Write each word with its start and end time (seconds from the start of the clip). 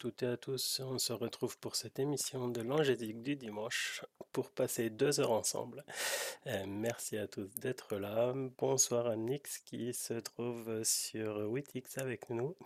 toutes 0.00 0.22
et 0.22 0.26
à 0.26 0.36
tous. 0.38 0.80
On 0.82 0.98
se 0.98 1.12
retrouve 1.12 1.58
pour 1.58 1.76
cette 1.76 1.98
émission 1.98 2.48
de 2.48 2.62
l'Angélique 2.62 3.22
du 3.22 3.36
dimanche 3.36 4.02
pour 4.32 4.50
passer 4.50 4.88
deux 4.88 5.20
heures 5.20 5.30
ensemble. 5.30 5.84
Euh, 6.46 6.64
merci 6.66 7.18
à 7.18 7.26
tous 7.26 7.54
d'être 7.56 7.96
là. 7.96 8.32
Bonsoir 8.56 9.06
à 9.06 9.16
Nix 9.16 9.58
qui 9.58 9.92
se 9.92 10.14
trouve 10.14 10.82
sur 10.84 11.50
Witix 11.50 11.98
avec 11.98 12.30
nous. 12.30 12.56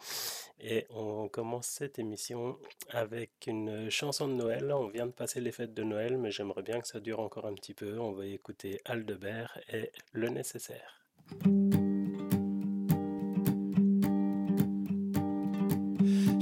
Et 0.60 0.86
on 0.90 1.26
commence 1.28 1.66
cette 1.66 1.98
émission 1.98 2.56
avec 2.90 3.32
une 3.48 3.90
chanson 3.90 4.28
de 4.28 4.34
Noël. 4.34 4.72
On 4.72 4.86
vient 4.86 5.06
de 5.06 5.12
passer 5.12 5.40
les 5.40 5.50
fêtes 5.50 5.74
de 5.74 5.82
Noël, 5.82 6.16
mais 6.16 6.30
j'aimerais 6.30 6.62
bien 6.62 6.80
que 6.80 6.86
ça 6.86 7.00
dure 7.00 7.18
encore 7.18 7.46
un 7.46 7.54
petit 7.54 7.74
peu. 7.74 7.98
On 7.98 8.12
va 8.12 8.26
écouter 8.26 8.80
Aldebert 8.84 9.58
et 9.72 9.90
Le 10.12 10.28
Nécessaire. 10.28 11.04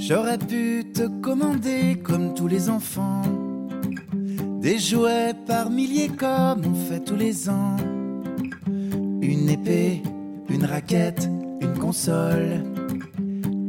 J'aurais 0.09 0.39
pu 0.39 0.85
te 0.93 1.07
commander 1.23 1.95
comme 2.03 2.35
tous 2.35 2.49
les 2.49 2.69
enfants 2.69 3.23
des 4.61 4.81
jouets 4.81 5.33
par 5.47 5.71
milliers 5.71 6.09
comme 6.09 6.63
on 6.67 6.75
fait 6.75 7.05
tous 7.05 7.15
les 7.15 7.49
ans. 7.49 7.77
Une 9.23 9.49
épée, 9.49 10.03
une 10.49 10.65
raquette, 10.65 11.29
une 11.61 11.79
console, 11.79 12.65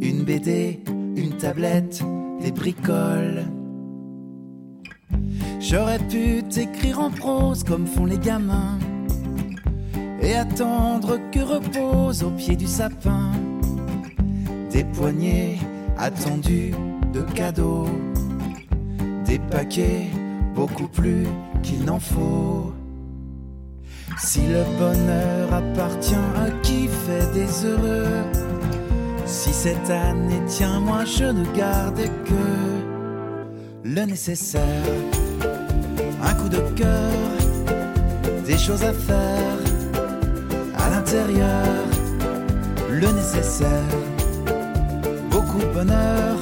une 0.02 0.24
BD, 0.24 0.80
une 1.16 1.38
tablette, 1.38 2.02
des 2.42 2.52
bricoles. 2.52 3.44
J'aurais 5.60 6.00
pu 6.00 6.42
t'écrire 6.50 7.00
en 7.00 7.12
prose 7.12 7.64
comme 7.64 7.86
font 7.86 8.06
les 8.06 8.18
gamins 8.18 8.80
et 10.20 10.34
attendre 10.34 11.20
que 11.32 11.42
repose 11.42 12.24
au 12.24 12.32
pied 12.32 12.56
du 12.56 12.66
sapin 12.66 13.32
des 14.72 14.84
poignées 14.84 15.60
attendu 15.98 16.72
de 17.14 17.22
cadeaux, 17.22 17.88
des 19.26 19.40
paquets 19.40 20.08
beaucoup 20.56 20.88
plus 20.88 21.28
qu'il 21.62 21.86
n'en 21.86 22.00
faut. 22.00 22.74
Si 24.18 24.42
le 24.42 24.64
bonheur 24.78 25.54
appartient 25.54 26.16
à 26.16 26.50
qui 26.62 26.88
fait 26.88 27.32
des 27.34 27.66
heureux, 27.66 28.24
si 29.26 29.52
cette 29.54 29.90
année 29.90 30.42
tient, 30.48 30.80
moi 30.80 31.04
je 31.06 31.26
ne 31.26 31.46
garde 31.56 32.02
que 32.26 33.88
le 33.88 34.02
nécessaire, 34.06 34.62
un 36.22 36.34
coup 36.36 36.50
de 36.50 36.62
cœur, 36.76 37.12
des 38.46 38.58
choses 38.58 38.84
à 38.84 38.94
faire 38.94 39.58
à 40.76 40.90
l'intérieur, 40.90 41.66
le 42.90 43.08
nécessaire 43.08 44.03
beaucoup 45.44 45.66
bonheur, 45.74 46.38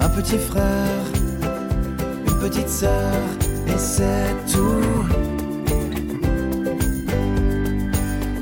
un 0.00 0.08
petit 0.08 0.38
frère, 0.38 1.02
une 2.26 2.38
petite 2.40 2.68
sœur, 2.68 3.22
et 3.66 3.78
c'est 3.78 4.34
tout. 4.52 5.04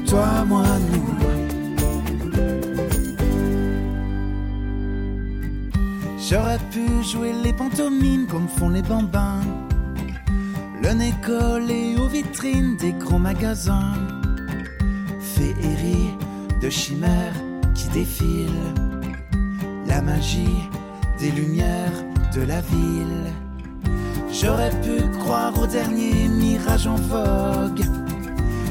Toi, 0.06 0.44
moi, 0.46 0.64
nous. 0.90 1.10
J'aurais 6.18 6.58
pu 6.70 6.86
jouer 7.02 7.32
les 7.42 7.52
pantomimes 7.52 8.26
comme 8.26 8.48
font 8.48 8.70
les 8.70 8.82
bambins. 8.82 9.42
Le 10.82 10.92
nez 10.94 11.14
collé 11.24 11.96
aux 11.98 12.08
vitrines 12.08 12.76
des 12.76 12.92
grands 12.92 13.18
magasins. 13.18 13.94
Féerie 15.20 16.10
de 16.62 16.70
chimères 16.70 17.34
qui 17.74 17.88
défilent 17.88 18.83
la 19.86 20.00
magie 20.00 20.68
des 21.18 21.30
lumières 21.30 22.04
de 22.34 22.42
la 22.42 22.60
ville. 22.60 23.32
J'aurais 24.32 24.70
pu 24.82 25.02
croire 25.20 25.52
au 25.60 25.66
dernier 25.66 26.28
mirage 26.28 26.86
en 26.86 26.96
vogue, 26.96 27.84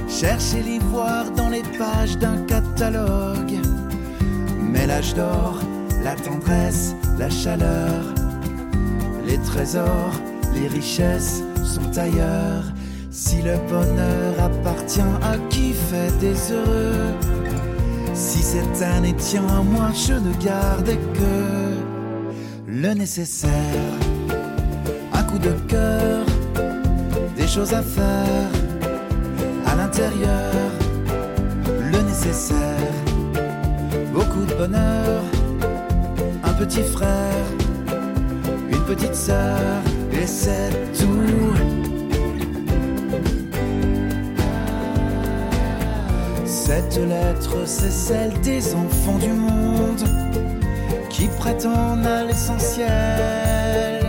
chercher 0.09 0.61
l'ivoire 0.61 1.31
dans 1.31 1.49
les 1.49 1.63
pages 1.77 2.17
d'un 2.17 2.37
catalogue. 2.45 3.57
Mais 4.59 4.85
l'âge 4.85 5.13
d'or, 5.15 5.59
la 6.03 6.15
tendresse, 6.15 6.95
la 7.17 7.29
chaleur, 7.29 8.03
les 9.25 9.37
trésors, 9.37 10.13
les 10.53 10.67
richesses 10.67 11.43
sont 11.63 11.97
ailleurs. 11.97 12.65
Si 13.09 13.41
le 13.41 13.57
bonheur 13.69 14.33
appartient 14.39 15.01
à 15.21 15.37
qui 15.49 15.73
fait 15.73 16.11
des 16.19 16.51
heureux, 16.51 17.13
si 18.13 18.39
cette 18.39 18.81
année 18.81 19.13
tient 19.13 19.47
à 19.47 19.61
moi, 19.61 19.89
je 19.93 20.13
ne 20.13 20.33
garde 20.43 20.89
que 21.13 22.71
le 22.71 22.93
nécessaire. 22.93 23.51
Un 25.13 25.23
coup 25.23 25.39
de 25.39 25.51
cœur, 25.67 26.25
des 27.35 27.47
choses 27.47 27.73
à 27.73 27.81
faire 27.81 28.49
à 29.65 29.75
l'intérieur. 29.75 30.71
Le 31.91 32.01
nécessaire, 32.01 32.93
beaucoup 34.13 34.45
de 34.45 34.53
bonheur. 34.55 35.21
Un 36.43 36.53
petit 36.53 36.83
frère, 36.83 37.45
une 38.71 38.83
petite 38.85 39.15
sœur, 39.15 39.81
et 40.11 40.27
c'est 40.27 40.71
tout. 40.97 41.42
Cette 46.75 46.97
lettre, 47.07 47.67
c'est 47.67 47.91
celle 47.91 48.41
des 48.41 48.73
enfants 48.73 49.19
du 49.19 49.29
monde 49.29 50.03
qui 51.07 51.27
prétendent 51.27 52.03
à 52.03 52.23
l'essentiel. 52.23 54.01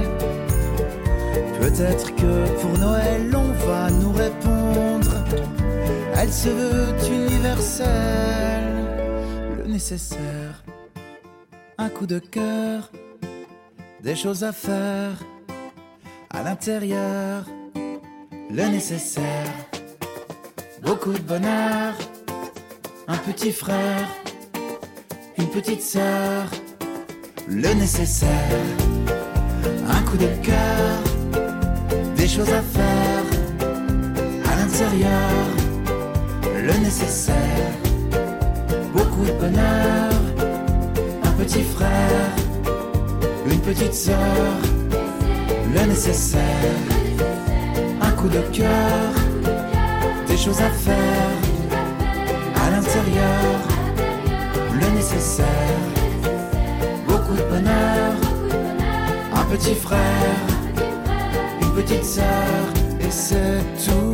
Peut-être 1.60 2.14
que 2.16 2.60
pour 2.62 2.78
Noël, 2.78 3.30
on 3.36 3.52
va 3.66 3.90
nous 3.90 4.12
répondre. 4.12 5.12
Elle 6.16 6.32
se 6.32 6.48
veut 6.48 6.94
universelle, 7.12 8.72
le 9.58 9.64
nécessaire, 9.64 10.64
un 11.76 11.90
coup 11.90 12.06
de 12.06 12.18
cœur, 12.18 12.90
des 14.02 14.16
choses 14.16 14.42
à 14.42 14.52
faire 14.52 15.22
à 16.30 16.42
l'intérieur, 16.42 17.44
le 18.48 18.64
nécessaire, 18.68 19.52
beaucoup 20.82 21.12
de 21.12 21.18
bonheur 21.18 21.92
un 23.06 23.16
petit 23.16 23.52
frère, 23.52 24.08
une 25.38 25.48
petite 25.48 25.82
sœur, 25.82 26.44
le 27.48 27.72
nécessaire, 27.74 28.30
un 29.88 30.02
coup 30.02 30.16
de 30.16 30.28
cœur, 30.42 31.42
des 32.16 32.26
choses 32.26 32.48
à 32.50 32.62
faire 32.62 33.24
à 34.50 34.56
l'intérieur, 34.56 35.46
le 36.56 36.72
nécessaire, 36.82 37.74
beaucoup 38.94 39.24
de 39.24 39.32
bonheur, 39.32 40.12
un 41.24 41.32
petit 41.32 41.62
frère, 41.62 42.30
une 43.46 43.60
petite 43.60 43.94
sœur, 43.94 44.56
le 45.74 45.86
nécessaire, 45.86 46.40
un 48.00 48.10
coup 48.12 48.28
de 48.28 48.40
cœur, 48.52 49.12
des 50.26 50.36
choses 50.38 50.60
à 50.60 50.70
faire 50.70 51.43
le 54.72 54.86
nécessaire, 54.94 55.46
beaucoup 57.06 57.34
de 57.34 57.42
bonheur, 57.42 58.12
un 59.34 59.44
petit 59.54 59.74
frère, 59.74 60.38
une 61.62 61.72
petite 61.72 62.04
sœur, 62.04 62.24
et 63.00 63.10
c'est 63.10 63.62
tout. 63.84 64.13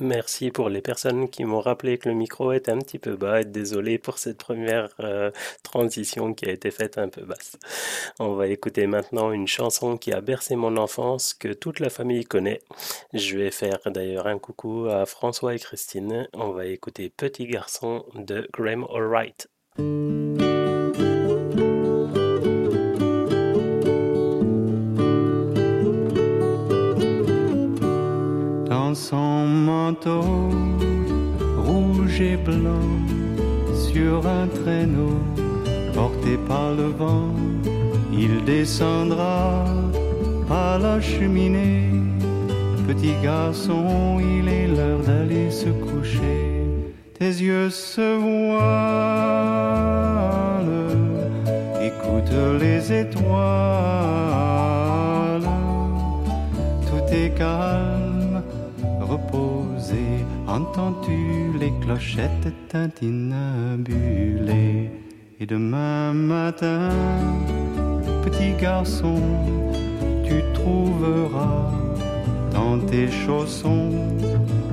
Merci 0.00 0.50
pour 0.50 0.68
les 0.68 0.82
personnes 0.82 1.28
qui 1.28 1.44
m'ont 1.44 1.60
rappelé 1.60 1.98
que 1.98 2.08
le 2.08 2.14
micro 2.14 2.52
est 2.52 2.68
un 2.68 2.78
petit 2.78 2.98
peu 2.98 3.16
bas 3.16 3.40
et 3.40 3.44
désolé 3.44 3.98
pour 3.98 4.18
cette 4.18 4.38
première 4.38 4.90
euh, 5.00 5.30
transition 5.62 6.34
qui 6.34 6.46
a 6.46 6.52
été 6.52 6.70
faite 6.70 6.98
un 6.98 7.08
peu 7.08 7.22
basse. 7.22 7.56
On 8.18 8.34
va 8.34 8.46
écouter 8.48 8.86
maintenant 8.86 9.32
une 9.32 9.46
chanson 9.46 9.96
qui 9.96 10.12
a 10.12 10.20
bercé 10.20 10.56
mon 10.56 10.76
enfance 10.76 11.34
que 11.34 11.52
toute 11.52 11.80
la 11.80 11.90
famille 11.90 12.24
connaît. 12.24 12.60
Je 13.14 13.38
vais 13.38 13.50
faire 13.50 13.78
d'ailleurs 13.86 14.26
un 14.26 14.38
coucou 14.38 14.86
à 14.86 15.06
François 15.06 15.54
et 15.54 15.58
Christine. 15.58 16.28
On 16.34 16.50
va 16.50 16.66
écouter 16.66 17.08
Petit 17.08 17.46
garçon 17.46 18.04
de 18.14 18.48
Graham 18.52 18.86
Allwright. 18.94 19.48
Dans 28.78 28.94
son 28.94 29.46
manteau 29.46 30.50
rouge 31.66 32.20
et 32.20 32.36
blanc, 32.36 32.92
sur 33.72 34.26
un 34.26 34.46
traîneau 34.48 35.18
porté 35.94 36.36
par 36.46 36.74
le 36.74 36.88
vent, 37.00 37.32
il 38.12 38.44
descendra 38.44 39.64
à 40.50 40.76
la 40.78 41.00
cheminée. 41.00 41.88
Petit 42.86 43.14
garçon, 43.22 44.20
il 44.20 44.46
est 44.46 44.68
l'heure 44.68 45.00
d'aller 45.08 45.50
se 45.50 45.70
coucher. 45.70 46.66
Tes 47.18 47.34
yeux 47.48 47.70
se 47.70 48.08
voilent, 48.24 48.66
écoute 51.80 52.34
les 52.60 52.92
étoiles, 52.92 53.40
tout 56.88 57.06
est 57.22 57.30
calme, 57.30 58.05
Entends-tu 60.46 61.52
les 61.58 61.72
clochettes 61.82 62.52
tintinabulées 62.68 63.90
Et 65.40 65.46
demain 65.46 66.12
matin, 66.12 66.90
petit 68.24 68.52
garçon, 68.60 69.20
tu 70.24 70.42
trouveras 70.54 71.70
dans 72.52 72.78
tes 72.78 73.10
chaussons 73.10 73.90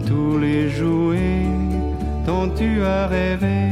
tous 0.08 0.38
les 0.38 0.70
jouets 0.70 1.48
dont 2.26 2.50
tu 2.50 2.84
as 2.84 3.08
rêvé. 3.08 3.72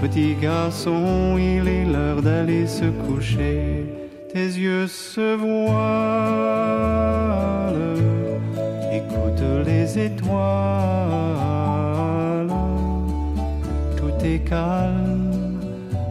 Petit 0.00 0.34
garçon, 0.34 1.38
il 1.38 1.66
est 1.68 1.84
l'heure 1.84 2.20
d'aller 2.20 2.66
se 2.66 2.84
coucher. 3.06 3.86
Tes 4.32 4.46
yeux 4.46 4.86
se 4.88 5.36
voilent, 5.36 5.64
écoute 8.94 9.42
les 9.66 9.98
étoiles. 9.98 10.34
Tout 13.96 14.16
est 14.24 14.40
calme, 14.48 15.60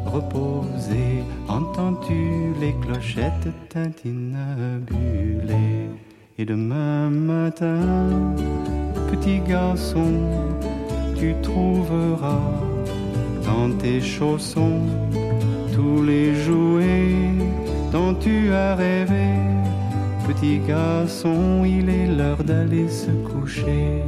reposé. 0.05 1.23
Entends-tu 1.47 2.53
les 2.59 2.73
clochettes 2.81 3.49
tintinabulées? 3.69 4.83
Et 6.37 6.45
demain 6.45 7.09
matin, 7.09 8.33
petit 9.11 9.39
garçon, 9.39 10.11
tu 11.15 11.35
trouveras 11.41 12.51
dans 13.45 13.71
tes 13.77 14.01
chaussons 14.01 14.81
tous 15.73 16.03
les 16.03 16.35
jouets 16.35 17.31
dont 17.91 18.13
tu 18.15 18.51
as 18.51 18.75
rêvé. 18.75 19.29
Petit 20.27 20.59
garçon, 20.59 21.63
il 21.65 21.89
est 21.89 22.07
l'heure 22.07 22.43
d'aller 22.43 22.87
se 22.89 23.11
coucher. 23.11 24.03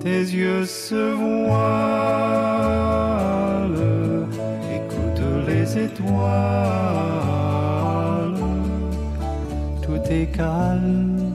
Tes 0.00 0.20
yeux 0.20 0.64
se 0.66 1.12
voilent, 1.14 1.62
écoute 4.74 5.22
les 5.46 5.78
étoiles. 5.78 6.12
Tout 9.82 10.02
est 10.10 10.26
calme, 10.36 11.32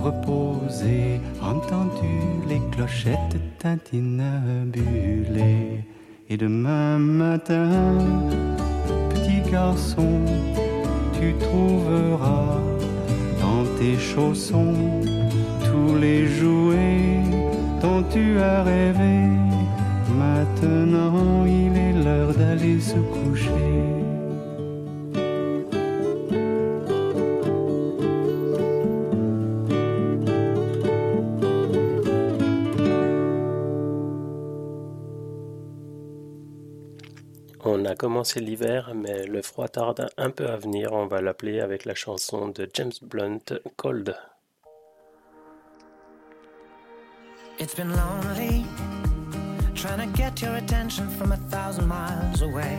reposé. 0.00 1.20
Entends-tu 1.42 2.12
les 2.48 2.60
clochettes? 2.70 3.27
Tintinabulées? 3.58 5.84
Et 6.30 6.36
demain 6.36 6.98
matin, 6.98 7.96
petit 9.10 9.40
garçon, 9.50 10.20
tu 11.18 11.32
trouveras 11.34 12.60
dans 13.40 13.64
tes 13.78 13.96
chaussons 13.96 14.74
tous 15.64 15.96
les 15.96 16.26
jouets 16.26 17.22
dont 17.80 18.02
tu 18.12 18.38
as 18.38 18.62
rêvé. 18.62 19.26
Maintenant, 20.16 21.46
il 21.46 21.76
est 21.76 21.94
l'heure 22.04 22.34
d'aller 22.34 22.78
se 22.80 22.98
coucher. 22.98 23.97
A 37.88 37.94
commencé 37.94 38.40
l'hiver, 38.40 38.92
mais 38.94 39.24
le 39.26 39.40
froid 39.40 39.68
tarde 39.68 40.10
un 40.18 40.30
peu 40.30 40.46
à 40.48 40.56
venir. 40.56 40.92
On 40.92 41.06
va 41.06 41.22
l'appeler 41.22 41.60
avec 41.60 41.86
la 41.86 41.94
chanson 41.94 42.48
de 42.48 42.68
James 42.74 42.92
Blunt, 43.02 43.54
Cold. 43.76 44.14
It's 47.58 47.74
been 47.74 47.90
lonely 47.90 48.64
trying 49.74 50.00
to 50.00 50.16
get 50.16 50.42
your 50.42 50.56
attention 50.56 51.08
from 51.08 51.32
a 51.32 51.36
thousand 51.50 51.88
miles 51.88 52.42
away. 52.42 52.78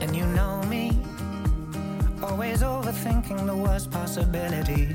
And 0.00 0.14
you 0.14 0.26
know 0.26 0.62
me, 0.68 0.92
always 2.22 2.62
overthinking 2.62 3.46
the 3.46 3.56
worst 3.56 3.90
possibilities. 3.90 4.94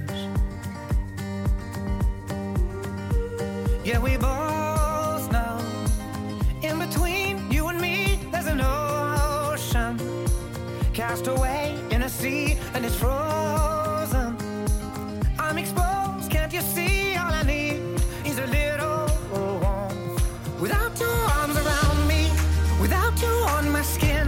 Yeah, 3.84 4.00
we 4.00 4.18
both 4.18 4.73
in 6.64 6.80
between 6.80 7.52
you 7.52 7.68
and 7.68 7.80
me, 7.82 8.18
there's 8.32 8.48
an 8.48 8.62
ocean 8.62 10.00
cast 10.94 11.28
away 11.28 11.78
in 11.92 12.04
a 12.04 12.10
sea 12.10 12.58
and 12.74 12.86
it's 12.86 12.96
frozen. 12.96 14.38
I'm 15.38 15.58
exposed, 15.58 16.32
can't 16.32 16.54
you 16.54 16.62
see? 16.62 17.16
All 17.18 17.34
I 17.34 17.44
need 17.44 17.82
is 18.26 18.40
a 18.40 18.48
little 18.48 19.08
warmth. 19.32 20.62
Without 20.62 20.98
your 21.00 21.20
arms 21.38 21.58
around 21.58 22.08
me, 22.08 22.30
without 22.80 23.22
you 23.22 23.34
on 23.58 23.70
my 23.70 23.82
skin, 23.82 24.28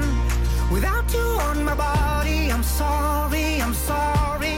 without 0.70 1.12
you 1.14 1.26
on 1.50 1.64
my 1.64 1.76
body, 1.76 2.52
I'm 2.52 2.64
sorry, 2.64 3.62
I'm 3.62 3.74
sorry. 3.74 4.58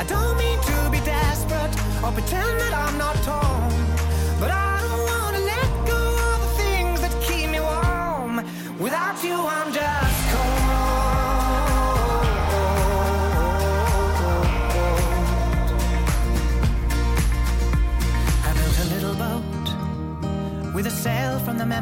I 0.00 0.04
don't 0.08 0.36
mean 0.38 0.58
to 0.60 0.90
be 0.90 0.98
desperate 1.04 1.74
or 2.02 2.10
pretend 2.10 2.58
that 2.62 2.74
I'm 2.74 2.98
not 2.98 3.14
torn, 3.22 4.40
but 4.40 4.50
I 4.50 4.71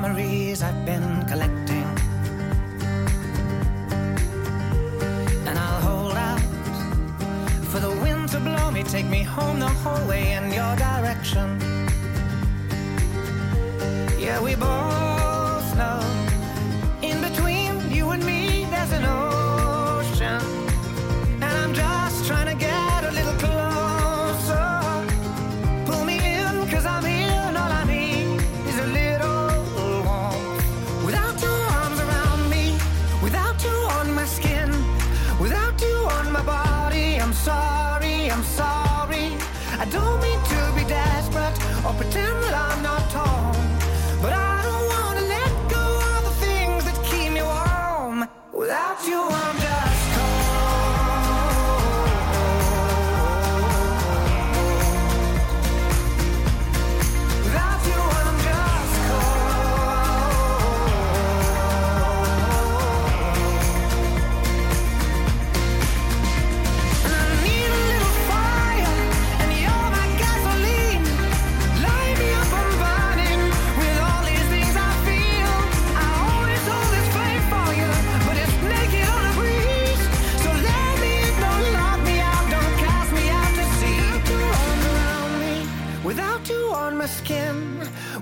memories 0.01 0.63
I've 0.63 0.87
been 0.87 1.27
collecting. 1.27 1.89
And 5.49 5.59
I'll 5.59 5.81
hold 5.89 6.17
out 6.29 6.41
for 7.71 7.81
the 7.81 7.91
wind 8.03 8.29
to 8.31 8.39
blow 8.41 8.71
me, 8.71 8.83
take 8.83 9.07
me 9.07 9.23
home 9.23 9.59
the 9.59 9.73
whole 9.83 10.07
way 10.09 10.33
in 10.33 10.45
your 10.53 10.75
direction. 10.77 11.49
Yeah, 14.19 14.41
we 14.41 14.55
both 14.55 15.77
know 15.77 16.20
doesn't 18.91 19.03
know. 19.03 19.30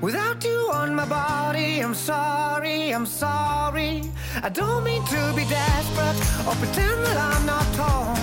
Without 0.08 0.42
you 0.42 0.70
on 0.72 0.94
my 0.94 1.04
body, 1.04 1.80
I'm 1.80 1.92
sorry, 1.92 2.94
I'm 2.94 3.04
sorry. 3.04 4.10
I 4.42 4.48
don't 4.48 4.82
mean 4.82 5.04
to 5.04 5.32
be 5.36 5.44
desperate 5.44 6.18
or 6.48 6.54
pretend 6.54 7.04
that 7.04 7.18
I'm 7.18 7.44
not 7.44 7.66
torn, 7.74 8.16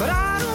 but 0.00 0.10
I 0.10 0.38
don't. 0.40 0.51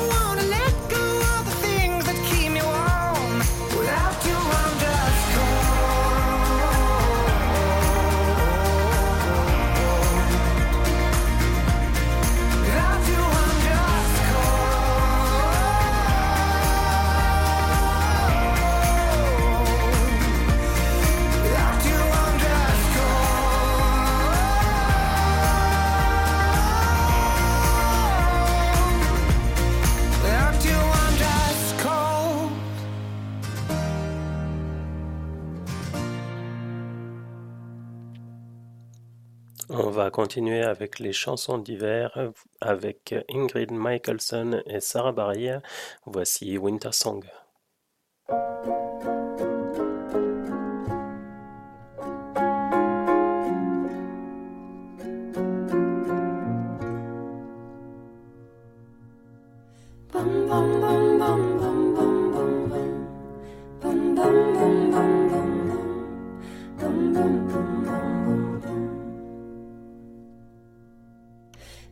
va 39.98 40.12
continuer 40.12 40.62
avec 40.62 41.00
les 41.00 41.12
chansons 41.12 41.58
d'hiver 41.58 42.16
avec 42.62 43.16
Ingrid 43.32 43.72
Michaelson 43.72 44.62
et 44.68 44.80
Sarah 44.80 45.12
Barrier. 45.12 45.58
Voici 46.06 46.56
Winter 46.60 46.92
Song. 46.92 47.24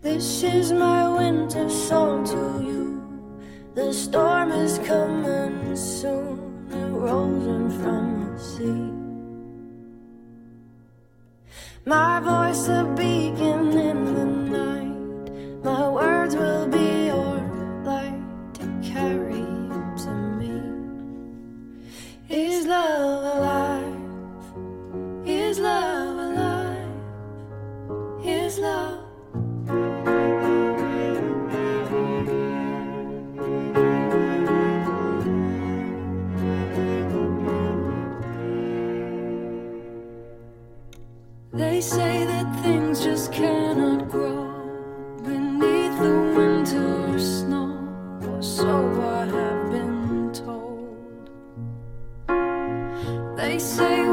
This 0.06 0.44
is 0.44 0.72
my 0.72 1.10
winter 1.10 1.68
song 1.68 2.26
to 2.26 2.64
you. 2.64 3.02
The 3.74 3.92
storm 3.92 4.52
is 4.52 4.78
coming 4.86 5.76
soon, 5.76 6.70
it 6.70 6.92
rolls 6.92 7.48
in 7.48 7.72
from 7.82 8.06
the 8.22 8.40
sea. 8.40 8.92
My 11.88 12.20
voice 12.20 12.68
a 12.68 12.84
beacon 12.96 13.76
in 13.76 14.06
the 14.14 14.26
night, 14.60 15.64
my 15.64 15.90
words 15.90 16.36
will 16.36 16.68
be 16.68 17.08
your 17.08 17.42
light 17.84 18.22
to 18.60 18.66
carry 18.84 19.40
you 19.40 19.96
to 20.04 20.12
me. 20.38 20.54
Is 22.30 22.68
love 22.68 23.38
alive? 23.38 23.55
say 41.86 42.26
that 42.26 42.64
things 42.64 43.04
just 43.04 43.32
cannot 43.32 44.10
grow 44.10 44.52
beneath 45.24 46.00
the 46.00 46.34
winter 46.36 47.20
snow, 47.20 47.78
or 48.28 48.42
so 48.42 48.72
I 49.02 49.26
have 49.28 49.72
been 49.72 50.34
told. 50.34 51.30
They 53.38 53.60
say. 53.60 54.05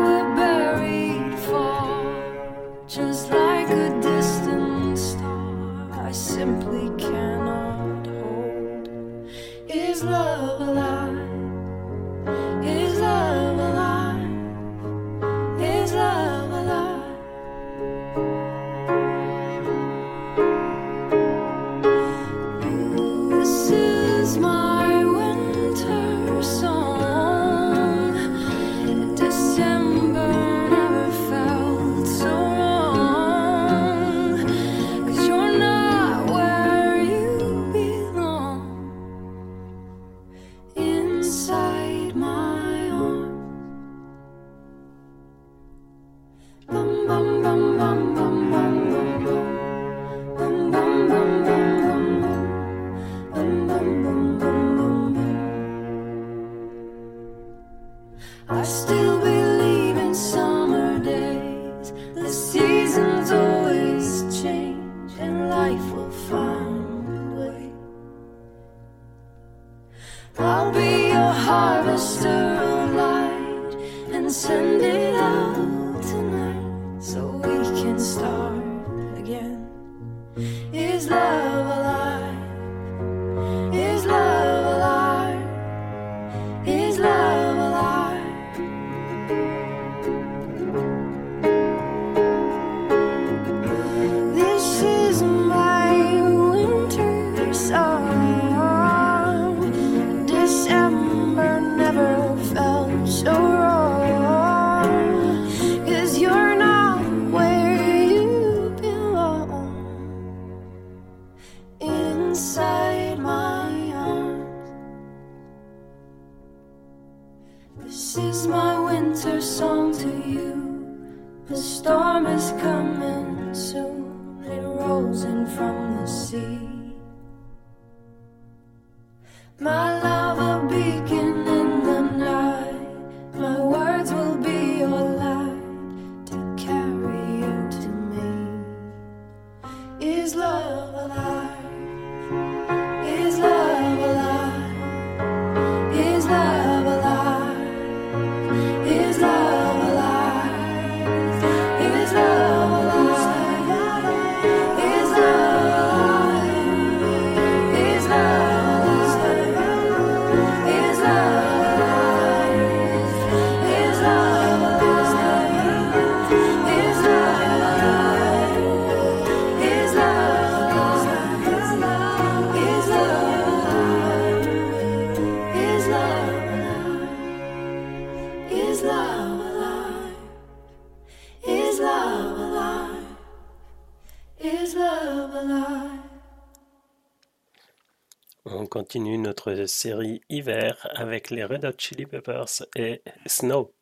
continue 188.92 189.16
notre 189.16 189.64
série 189.64 190.20
hiver 190.28 190.87
avec 190.94 191.30
les 191.30 191.44
Red 191.44 191.64
Hot 191.64 191.78
Chili 191.78 192.04
Peppers 192.04 192.66
et 192.76 193.00
Snow. 193.25 193.72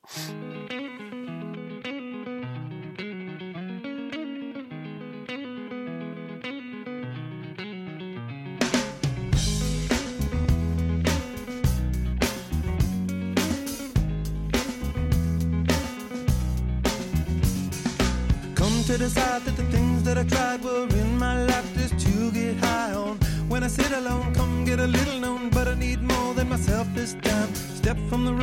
step 27.91 28.09
from 28.09 28.25
the 28.25 28.40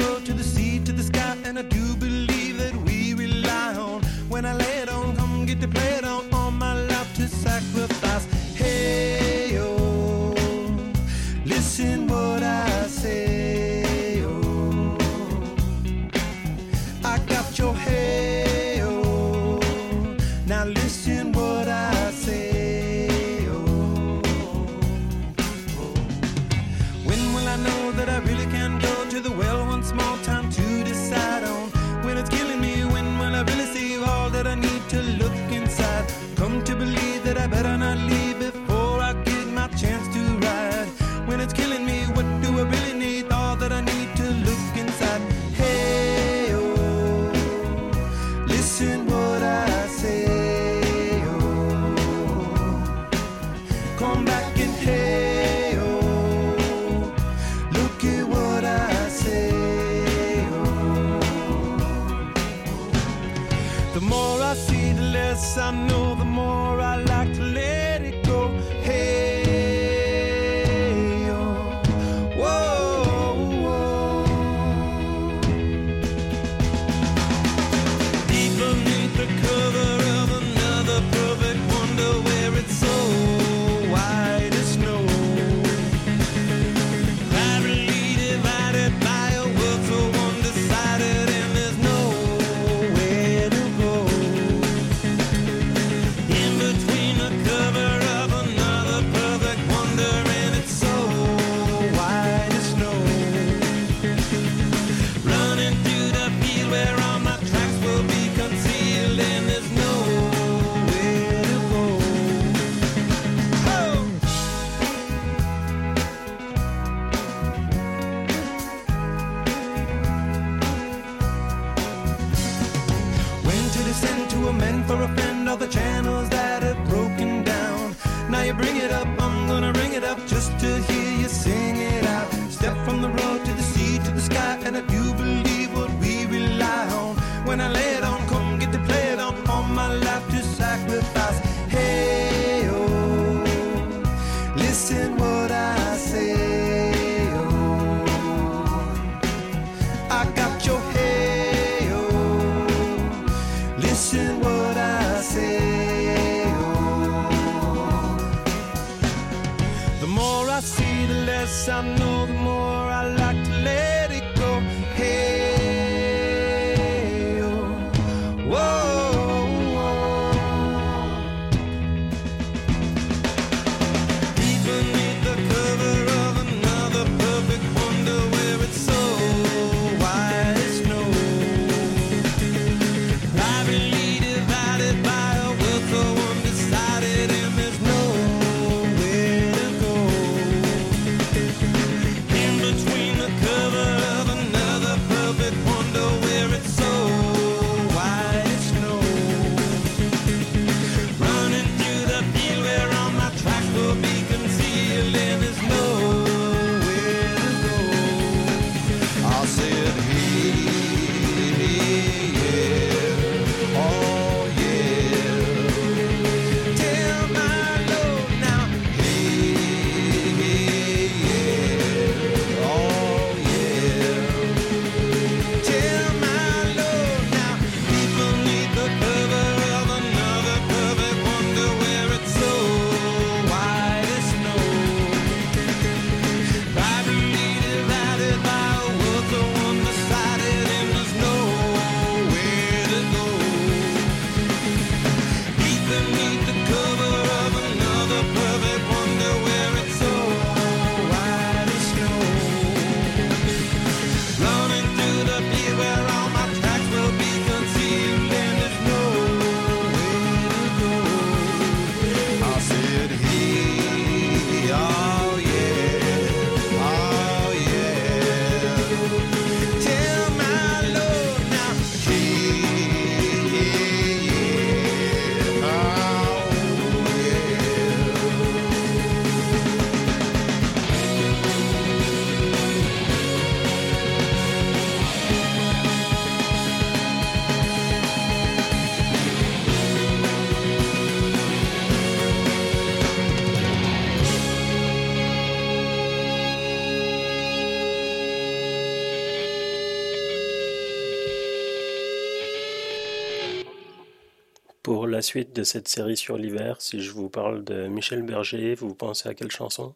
la 305.18 305.24
suite 305.24 305.56
de 305.56 305.64
cette 305.64 305.88
série 305.88 306.16
sur 306.16 306.38
l'hiver, 306.38 306.80
si 306.80 307.02
je 307.02 307.12
vous 307.12 307.28
parle 307.28 307.64
de 307.64 307.88
Michel 307.88 308.22
Berger, 308.22 308.76
vous 308.76 308.94
pensez 308.94 309.28
à 309.28 309.34
quelle 309.34 309.50
chanson? 309.50 309.96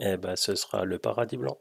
Eh 0.00 0.16
ben, 0.16 0.34
ce 0.34 0.56
sera 0.56 0.84
Le 0.84 0.98
Paradis 0.98 1.36
Blanc. 1.36 1.60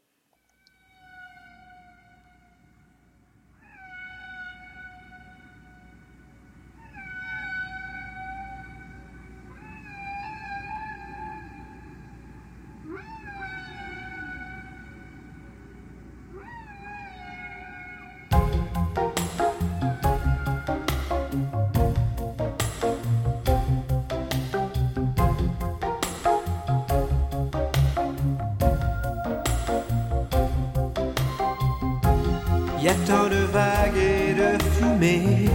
y 32.86 32.88
a 32.88 32.94
tant 33.08 33.28
de 33.30 33.44
vagues 33.52 33.98
et 33.98 34.34
de 34.36 34.64
fumée 34.76 35.50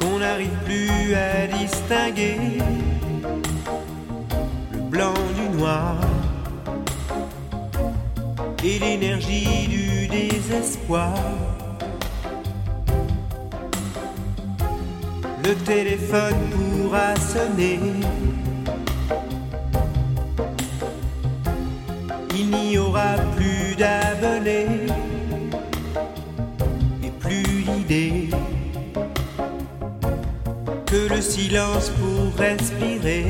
qu'on 0.00 0.18
n'arrive 0.18 0.56
plus 0.64 1.14
à 1.14 1.46
distinguer 1.46 2.38
le 4.72 4.78
blanc 4.78 5.12
du 5.36 5.58
noir 5.58 5.96
et 8.64 8.78
l'énergie 8.78 9.68
du 9.68 10.08
désespoir. 10.08 11.12
Le 15.44 15.54
téléphone 15.66 16.36
pourra 16.50 17.14
sonner. 17.16 17.78
silence 31.52 31.90
pour 31.90 32.32
respirer. 32.38 33.21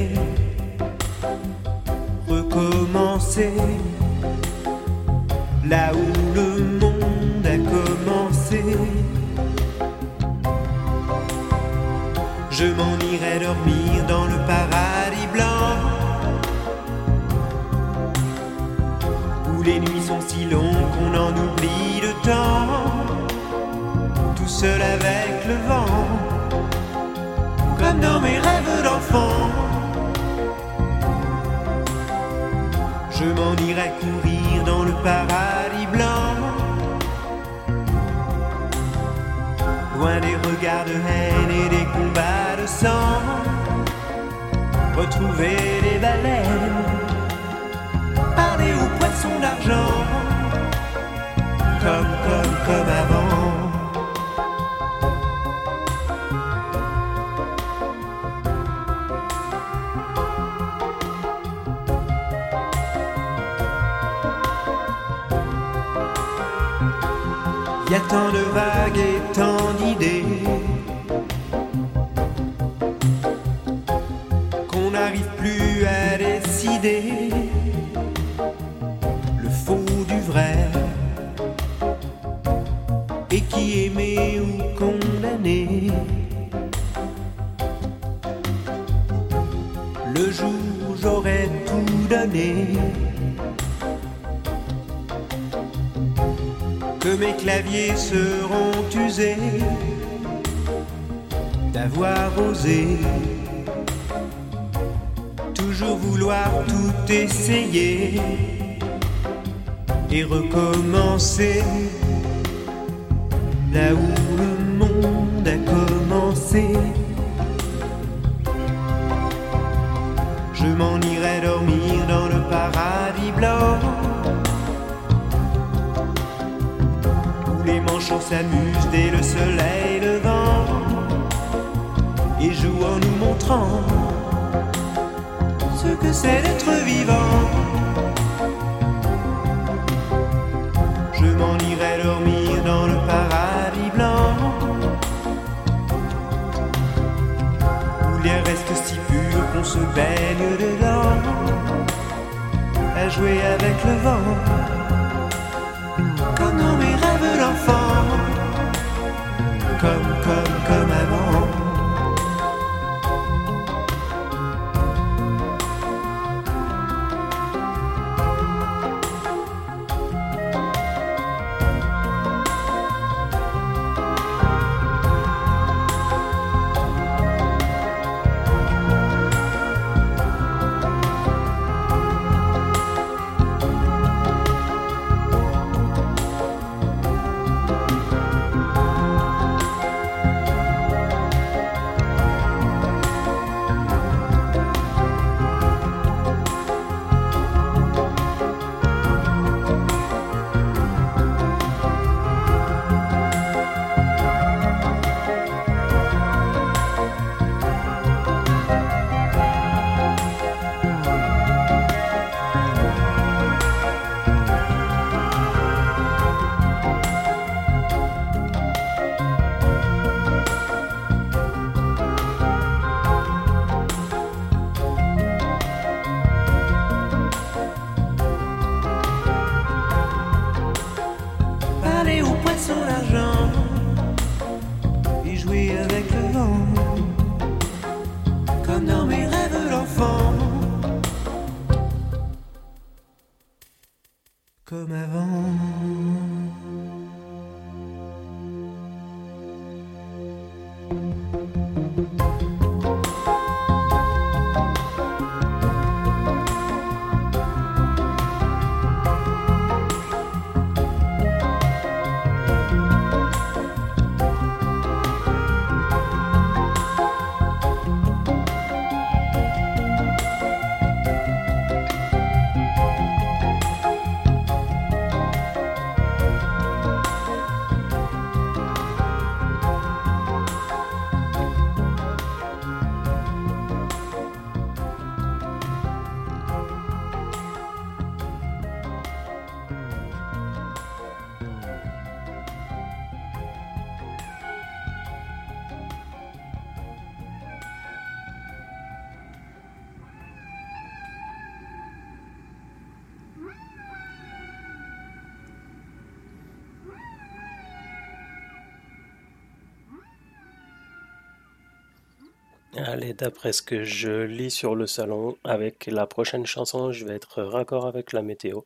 Allez, 312.92 313.14
d'après 313.14 313.55
ce 313.55 313.62
que 313.62 313.85
je 313.85 314.24
lis 314.24 314.50
sur 314.50 314.74
le 314.74 314.87
salon, 314.87 315.38
avec 315.44 315.87
la 315.87 316.07
prochaine 316.07 316.44
chanson, 316.44 316.92
je 316.92 317.07
vais 317.07 317.14
être 317.14 317.42
raccord 317.42 317.87
avec 317.87 318.12
la 318.12 318.20
météo. 318.20 318.61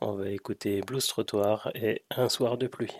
On 0.00 0.12
va 0.12 0.30
écouter 0.30 0.80
Blues 0.80 1.06
Trottoir 1.06 1.70
et 1.74 2.00
Un 2.16 2.30
soir 2.30 2.56
de 2.56 2.68
pluie. 2.68 2.96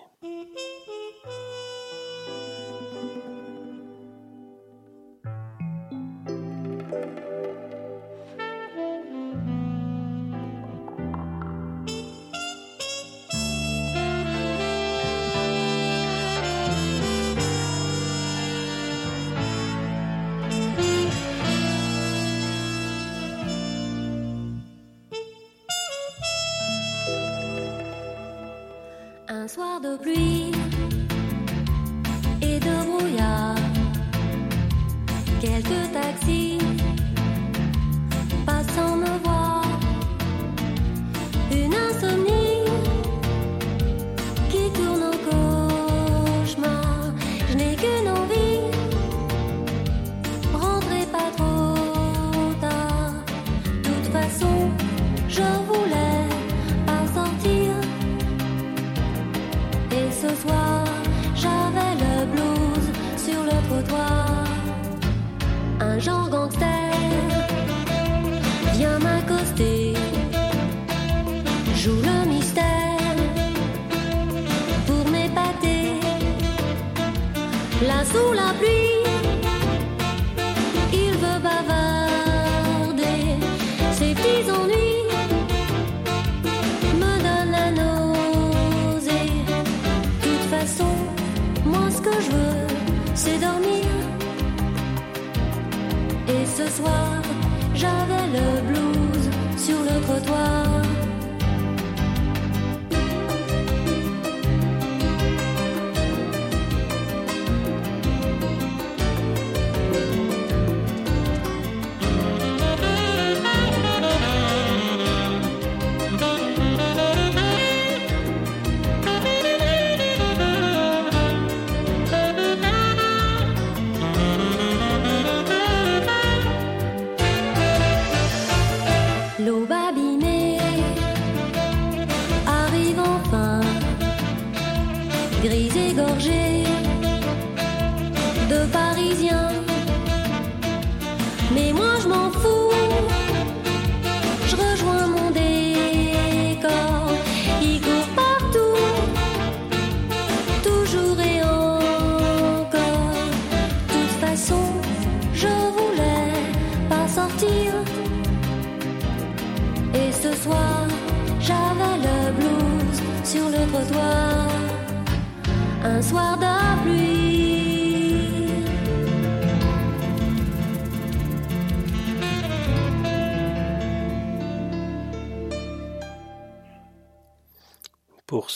Là 77.83 78.05
sous 78.05 78.33
la 78.33 78.55
pluie, 78.59 79.05
il 80.93 81.12
veut 81.12 81.41
bavarder 81.43 83.37
ses 83.93 84.15
petits 84.15 84.51
ennuis 84.51 85.05
me 87.01 87.12
donne 87.27 87.51
la 87.51 87.71
nausée. 87.71 89.31
De 90.23 90.27
toute 90.27 90.49
façon, 90.51 90.95
moi 91.67 91.91
ce 91.91 92.01
que 92.01 92.21
je 92.25 92.31
veux, 92.31 92.67
c'est 93.15 93.39
dormir. 93.39 93.87
Et 96.29 96.47
ce 96.47 96.67
soir, 96.77 97.21
j'avais 97.75 98.27
le 98.37 98.62
blues 98.69 99.31
sur 99.59 99.79
le 99.81 100.01
trottoir. 100.01 100.65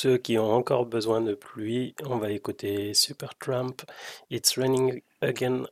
Ceux 0.00 0.16
qui 0.16 0.38
ont 0.38 0.50
encore 0.50 0.86
besoin 0.86 1.20
de 1.20 1.34
pluie, 1.34 1.94
on 2.06 2.16
va 2.16 2.30
écouter 2.30 2.94
Supertramp, 2.94 3.84
It's 4.30 4.56
Raining 4.56 5.02
Again. 5.20 5.64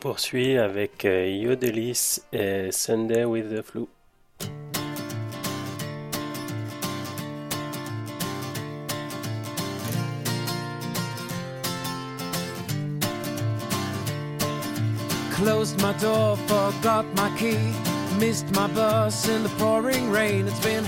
Poursuit 0.00 0.56
avec 0.56 1.04
euh, 1.04 1.28
Yodelis 1.28 2.20
et 2.32 2.72
Sunday 2.72 3.24
with 3.24 3.50
the 3.50 3.62
Flu. 3.62 3.86
Closed 15.34 15.80
my 15.80 15.92
door, 16.00 16.36
forgot 16.48 17.04
my 17.16 17.30
key. 17.38 17.58
Missed 18.18 18.50
my 18.54 18.66
bus 18.68 19.28
in 19.28 19.42
the 19.42 19.48
pouring 19.58 20.10
rain. 20.10 20.46
It's 20.48 20.60
been 20.60 20.79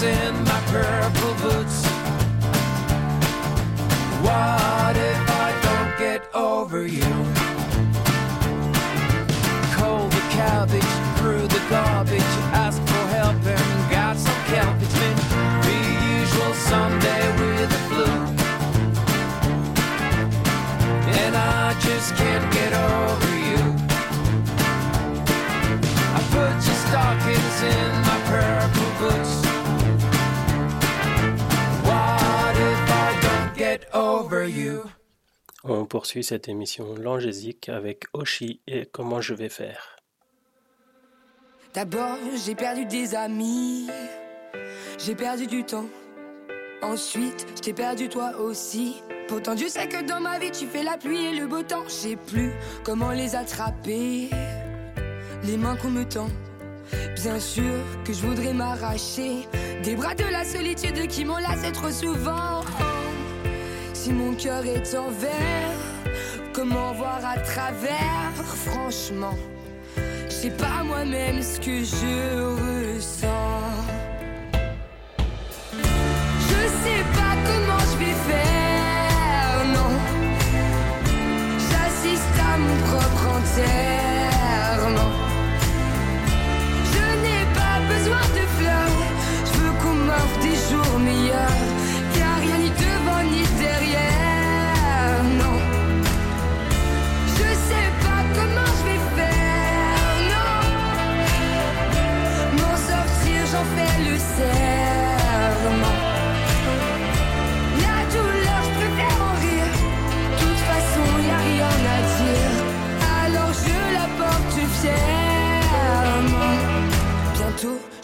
in 0.00 0.44
my 0.44 0.60
purple 0.68 1.34
boots. 1.42 1.91
You? 34.48 34.82
On 35.64 35.84
poursuit 35.84 36.24
cette 36.24 36.48
émission 36.48 36.94
langésique 36.94 37.68
avec 37.68 38.04
Oshi 38.12 38.60
et 38.66 38.86
Comment 38.86 39.20
je 39.20 39.34
vais 39.34 39.48
faire. 39.48 39.96
D'abord, 41.74 42.18
j'ai 42.44 42.54
perdu 42.54 42.84
des 42.84 43.14
amis, 43.14 43.88
j'ai 44.98 45.14
perdu 45.14 45.46
du 45.46 45.64
temps. 45.64 45.86
Ensuite, 46.82 47.46
je 47.56 47.60
t'ai 47.60 47.72
perdu 47.72 48.08
toi 48.08 48.36
aussi. 48.38 48.96
Pourtant, 49.28 49.54
Dieu 49.54 49.68
sait 49.68 49.88
que 49.88 50.02
dans 50.02 50.20
ma 50.20 50.38
vie, 50.38 50.50
tu 50.50 50.66
fais 50.66 50.82
la 50.82 50.98
pluie 50.98 51.26
et 51.26 51.34
le 51.34 51.46
beau 51.46 51.62
temps. 51.62 51.84
Je 51.86 51.92
sais 51.92 52.16
plus 52.16 52.52
comment 52.84 53.12
les 53.12 53.34
attraper, 53.36 54.28
les 55.44 55.56
mains 55.56 55.76
qu'on 55.76 55.90
me 55.90 56.04
tend. 56.04 56.28
Bien 57.14 57.38
sûr 57.38 57.78
que 58.04 58.12
je 58.12 58.26
voudrais 58.26 58.52
m'arracher 58.52 59.46
des 59.82 59.94
bras 59.94 60.14
de 60.14 60.24
la 60.24 60.44
solitude 60.44 61.06
qui 61.06 61.24
m'enlacent 61.24 61.72
trop 61.72 61.90
souvent. 61.90 62.62
Si 64.02 64.12
mon 64.12 64.34
cœur 64.34 64.64
est 64.66 64.96
en 64.96 65.10
verre, 65.10 65.78
comment 66.52 66.92
voir 66.92 67.20
à 67.24 67.38
travers? 67.38 68.34
Franchement, 68.66 69.38
je 70.28 70.28
sais 70.28 70.50
pas 70.50 70.82
moi-même 70.82 71.40
ce 71.40 71.60
que 71.60 71.84
je 71.84 72.96
ressens. 72.96 73.62
Je 76.50 76.62
sais 76.82 77.04
pas 77.16 77.34
comment 77.46 77.82
je 77.90 77.96
vais 78.02 78.16
faire, 78.30 79.58
non. 79.76 79.92
J'assiste 81.70 82.38
à 82.52 82.58
mon 82.58 82.76
propre 82.88 83.24
enterrement. 83.38 85.12
Je 86.92 87.04
n'ai 87.22 87.44
pas 87.54 87.78
besoin 87.94 88.24
de 88.36 88.44
fleurs, 88.58 88.98
je 89.46 89.52
veux 89.60 89.74
qu'on 89.80 89.94
m'offre 89.94 90.38
des 90.40 90.56
jours 90.56 90.98
meilleurs. 90.98 91.71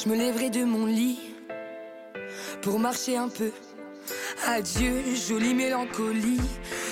Me 0.09 0.17
lèverai 0.17 0.49
de 0.49 0.65
mon 0.65 0.87
lit 0.87 1.19
pour 2.63 2.79
marcher 2.79 3.19
un 3.19 3.29
peu. 3.29 3.51
Adieu, 4.47 5.03
jolie 5.29 5.53
mélancolie. 5.53 6.41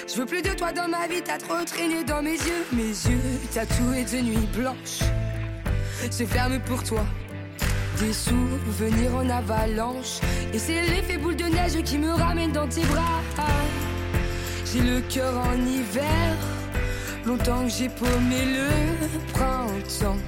Je 0.07 0.17
veux 0.17 0.27
plus 0.27 0.43
de 0.43 0.51
toi 0.51 0.71
dans 0.73 0.87
ma 0.87 1.07
vie, 1.09 1.23
t'as 1.25 1.39
trop 1.39 1.65
traîné 1.65 2.05
dans 2.05 2.21
mes 2.21 2.35
yeux. 2.35 2.67
Mes 2.73 2.83
yeux 2.83 3.41
tatoués 3.55 4.05
de 4.05 4.21
nuit 4.21 4.49
blanche 4.55 5.01
se 6.11 6.27
ferment 6.27 6.61
pour 6.67 6.83
toi. 6.85 7.07
Des 8.01 8.13
souvenirs 8.13 9.17
en 9.17 9.31
avalanche. 9.31 10.21
Et 10.53 10.59
c'est 10.59 10.83
l'effet 10.83 11.17
boule 11.17 11.37
de 11.37 11.45
neige 11.45 11.83
qui 11.85 11.97
me 11.97 12.11
ramène 12.11 12.53
dans 12.53 12.69
tes 12.69 12.83
bras. 12.83 13.23
J'ai 14.67 14.83
le 14.83 15.01
cœur 15.01 15.39
en 15.39 15.55
hiver. 15.55 16.37
Longtemps 17.25 17.65
que 17.65 17.71
j'ai 17.71 17.89
paumé 17.89 18.45
le 18.45 18.69
printemps. 19.33 20.19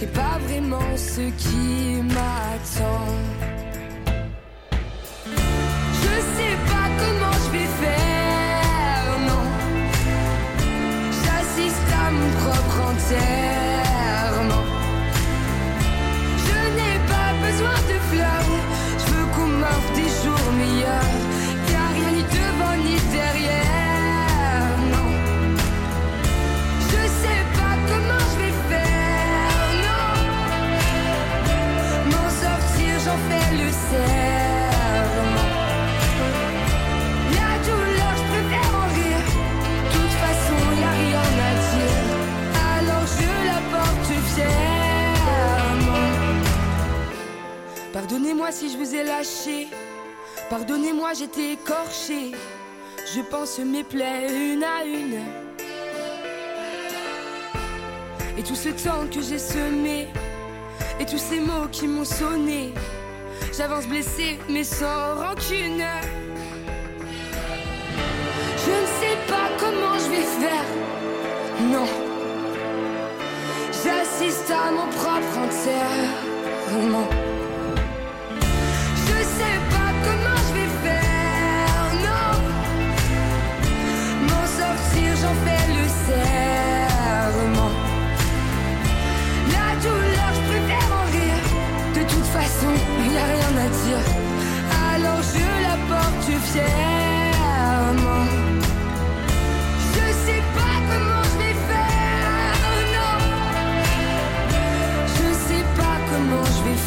Sais 0.00 0.06
pas 0.06 0.38
vraiment 0.48 0.96
ce 0.96 1.20
qui 1.42 2.00
m'attend. 2.02 3.06
Je 6.02 6.14
sais 6.36 6.56
pas 6.70 6.86
comment 7.00 7.36
je 7.44 7.50
vais 7.52 7.70
faire, 7.82 9.08
non. 9.28 9.44
J'assiste 11.22 11.90
à 12.02 12.10
mon 12.12 12.30
propre 12.40 12.76
enterrement. 12.92 14.66
Je 16.46 16.58
n'ai 16.76 16.96
pas 17.12 17.30
besoin 17.46 17.78
de 17.90 17.96
fleurs, 18.10 18.52
je 19.00 19.04
veux 19.12 19.26
qu'on 19.34 19.48
m'offre 19.48 19.92
des 19.96 20.10
jours 20.24 20.52
meilleurs. 20.56 21.29
Pardonnez-moi, 50.50 51.12
j'étais 51.14 51.52
écorché. 51.52 52.32
Je 53.14 53.20
pense 53.22 53.58
mes 53.58 53.84
plaies 53.84 54.26
une 54.30 54.64
à 54.64 54.84
une. 54.84 55.20
Et 58.36 58.42
tout 58.42 58.54
ce 58.54 58.68
temps 58.70 59.06
que 59.12 59.20
j'ai 59.20 59.38
semé, 59.38 60.08
et 60.98 61.06
tous 61.06 61.18
ces 61.18 61.40
mots 61.40 61.68
qui 61.70 61.86
m'ont 61.86 62.04
sonné, 62.04 62.72
j'avance 63.56 63.86
blessé 63.86 64.38
mais 64.48 64.64
sans 64.64 65.14
rancune. 65.14 65.84
Je 68.64 68.72
ne 68.80 68.86
sais 69.00 69.18
pas 69.28 69.48
comment 69.58 69.98
je 69.98 70.10
vais 70.10 70.26
faire, 70.40 70.68
non. 71.72 71.86
J'assiste 73.82 74.50
à 74.50 74.70
mon 74.72 74.88
propre 74.88 75.38
enterrement. 75.38 77.29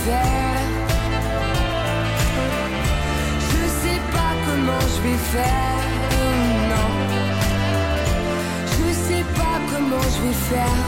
Je 0.05 0.09
sais 3.81 4.01
pas 4.11 4.33
comment 4.45 4.81
je 4.81 4.99
vais 5.01 5.17
faire, 5.31 5.87
non. 6.71 6.89
Je 8.65 8.87
sais 8.93 9.25
pas 9.33 9.57
comment 9.71 10.01
je 10.01 10.19
vais 10.23 10.37
faire. 10.51 10.83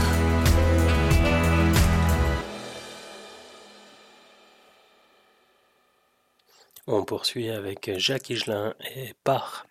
On 6.86 7.02
poursuit 7.04 7.48
avec 7.48 7.98
Jacques 7.98 8.28
Higelin 8.28 8.74
et 8.94 9.14
Part. 9.24 9.66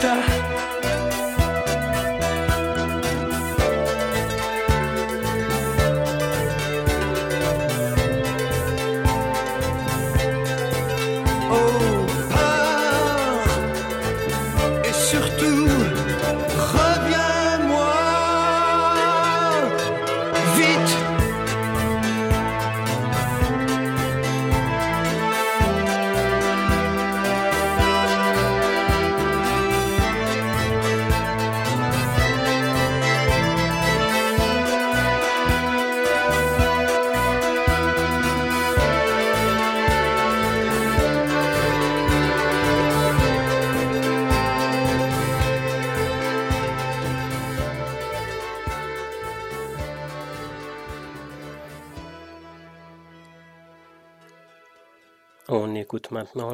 Qu'est-ce 0.00 0.28
que 0.28 0.37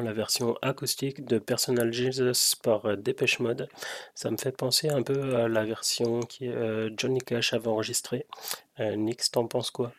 la 0.03 0.13
version 0.13 0.55
acoustique 0.61 1.25
de 1.25 1.39
Personal 1.39 1.91
Jesus 1.93 2.55
par 2.61 2.85
euh, 2.85 2.95
Dépêche 2.95 3.39
Mode. 3.39 3.67
Ça 4.13 4.31
me 4.31 4.37
fait 4.37 4.55
penser 4.55 4.89
un 4.89 5.01
peu 5.01 5.35
à 5.35 5.47
la 5.47 5.65
version 5.65 6.21
que 6.21 6.45
euh, 6.45 6.89
Johnny 6.97 7.19
Cash 7.19 7.53
avait 7.53 7.67
enregistrée. 7.67 8.25
Euh, 8.79 8.95
Nix, 8.95 9.31
t'en 9.31 9.47
penses 9.47 9.71
quoi? 9.71 9.93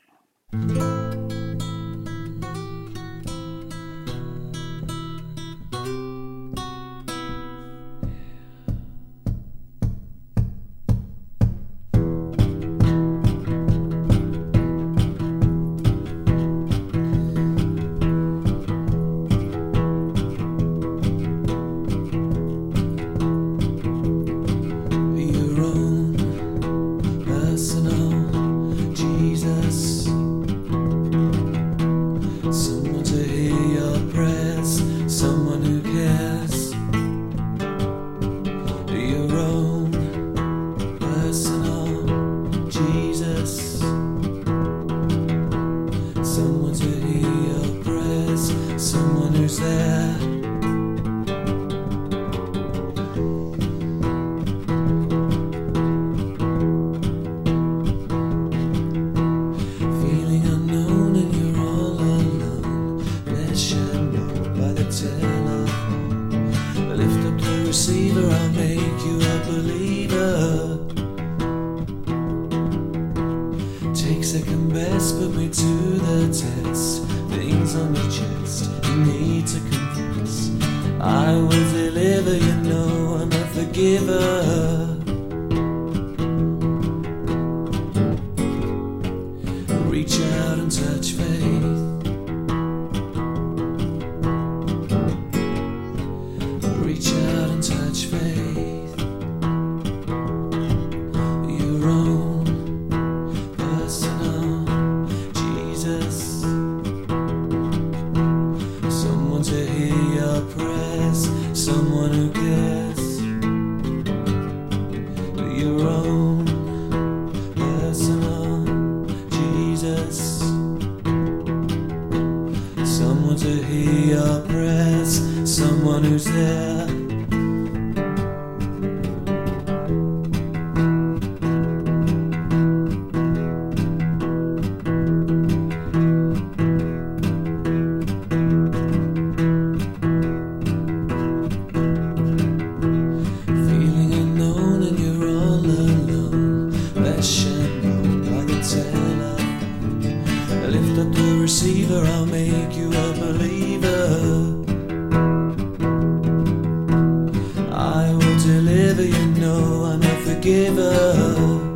Deliver, 158.97 159.19
you 159.19 159.27
know 159.41 159.85
I'm 159.85 160.03
a 160.03 160.17
forgiver. 160.25 161.76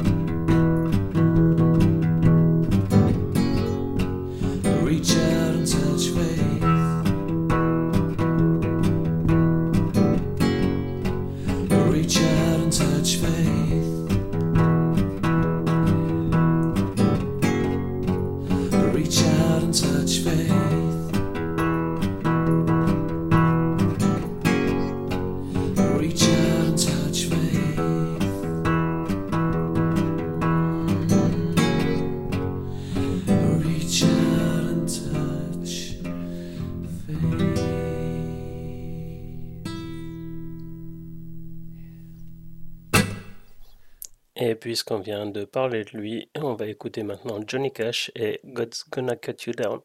Puisqu'on 44.60 45.00
vient 45.00 45.26
de 45.26 45.44
parler 45.44 45.84
de 45.84 45.98
lui, 45.98 46.30
on 46.36 46.54
va 46.54 46.66
écouter 46.66 47.02
maintenant 47.02 47.40
Johnny 47.46 47.72
Cash 47.72 48.10
et 48.14 48.40
God's 48.44 48.84
Gonna 48.90 49.16
Cut 49.16 49.46
You 49.46 49.52
Down. 49.54 49.80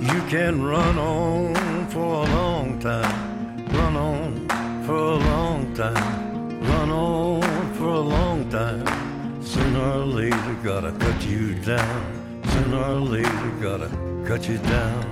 You 0.00 0.22
can 0.30 0.62
run 0.62 0.98
on 0.98 1.54
for 1.88 2.24
a 2.24 2.28
long 2.30 2.78
time, 2.78 3.66
run 3.72 3.96
on 3.96 4.48
for 4.84 4.94
a 4.94 5.18
long 5.18 5.74
time, 5.74 6.60
run 6.62 6.90
on 6.90 7.42
for 7.74 7.88
a 7.88 8.00
long 8.00 8.48
time. 8.48 8.84
Sooner 9.42 9.80
or 9.80 10.06
later, 10.06 10.56
gotta 10.62 10.92
cut 10.92 11.26
you 11.26 11.54
down. 11.54 12.15
Sooner 12.56 12.84
or 12.84 13.00
later, 13.00 13.50
gotta 13.60 13.90
cut 14.26 14.48
you 14.48 14.56
down. 14.56 15.04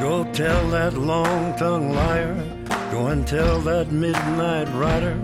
Go 0.00 0.24
tell 0.32 0.68
that 0.70 0.94
long 0.94 1.54
tongued 1.58 1.94
liar, 1.94 2.34
go 2.90 3.08
and 3.08 3.26
tell 3.26 3.60
that 3.60 3.92
midnight 3.92 4.68
rider. 4.74 5.20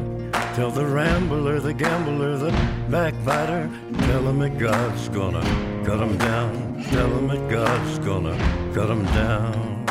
Tell 0.54 0.70
the 0.70 0.84
rambler, 0.84 1.58
the 1.58 1.72
gambler, 1.72 2.36
the 2.36 2.50
backbiter. 2.90 3.70
Tell 3.98 4.28
him 4.28 4.40
that 4.40 4.58
God's 4.58 5.08
gonna 5.08 5.42
cut 5.86 6.00
him 6.00 6.18
down. 6.18 6.84
Tell 6.90 7.08
him 7.08 7.28
that 7.28 7.50
God's 7.50 7.98
gonna 8.00 8.36
cut 8.74 8.90
him 8.90 9.04
down. 9.06 9.86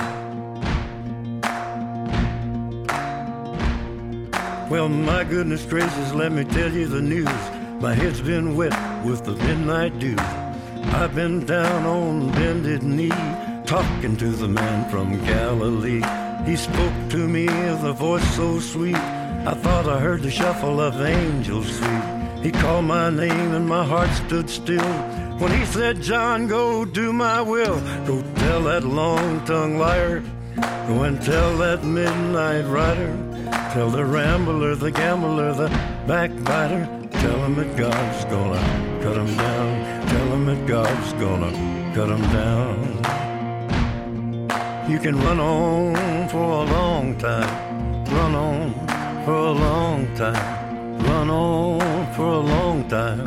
Well, 4.69 4.89
my 4.89 5.23
goodness 5.23 5.65
gracious, 5.65 6.13
let 6.13 6.32
me 6.32 6.43
tell 6.43 6.71
you 6.71 6.86
the 6.86 7.01
news. 7.01 7.39
My 7.82 7.95
head's 7.95 8.21
been 8.21 8.55
wet 8.55 8.73
with 9.04 9.24
the 9.26 9.36
midnight 9.36 9.97
dew. 10.00 10.16
I've 11.00 11.16
been 11.16 11.45
down 11.45 11.86
on 11.86 12.32
bended 12.32 12.84
knee, 12.84 13.10
talking 13.66 14.18
to 14.18 14.30
the 14.30 14.47
man 14.47 14.89
from 14.89 15.24
Galilee. 15.26 16.02
He 16.45 16.56
spoke 16.56 17.10
to 17.10 17.28
me 17.28 17.45
with 17.45 17.84
a 17.84 17.93
voice 17.93 18.36
so 18.36 18.60
sweet. 18.60 18.95
I 18.95 19.54
thought 19.54 19.88
I 19.88 20.00
heard 20.00 20.22
the 20.22 20.32
shuffle 20.32 20.80
of 20.82 21.02
angels 21.02 21.78
sweet. 21.78 22.43
He 22.43 22.52
called 22.52 22.86
my 22.86 23.10
name 23.10 23.54
and 23.54 23.68
my 23.68 23.84
heart 23.84 24.10
stood 24.12 24.50
still. 24.50 24.93
When 25.39 25.52
he 25.52 25.66
said, 25.66 26.02
John, 26.02 26.47
go 26.47 26.86
do 26.86 27.14
my 27.14 27.41
will. 27.41 27.80
Go 28.06 28.22
tell 28.36 28.64
that 28.64 28.84
long 28.84 29.45
tongued 29.45 29.80
liar 29.80 30.24
Go 30.89 31.04
and 31.04 31.22
tell 31.22 31.58
that 31.58 31.84
midnight 31.84 32.66
rider. 32.66 33.16
Tell 33.74 33.89
the 33.89 34.04
rambler, 34.04 34.76
the 34.76 34.91
gambler, 34.91 35.54
the 35.54 35.70
backbiter. 36.08 36.88
Tell 37.12 37.45
him 37.45 37.56
that 37.56 37.78
God's 37.78 38.26
gonna 38.26 38.89
cut 39.02 39.16
him 39.18 39.36
down. 39.38 40.08
Tell 40.08 40.28
him 40.34 40.45
that 40.45 40.68
God's 40.68 41.14
gonna 41.14 41.52
cut 41.95 42.10
him 42.10 42.22
down. 42.34 42.76
You 44.89 45.00
can 45.00 45.16
run 45.20 45.39
on 45.39 46.28
for 46.30 46.43
a 46.64 46.66
long 46.66 47.18
time. 47.18 48.06
Run 48.06 48.36
on 48.36 48.74
for 49.26 49.36
a 49.36 49.52
long 49.52 50.16
time. 50.16 51.00
Run 51.06 51.30
on 51.30 52.14
for 52.16 52.28
a 52.28 52.39
long 52.39 52.88
time. 52.89 53.24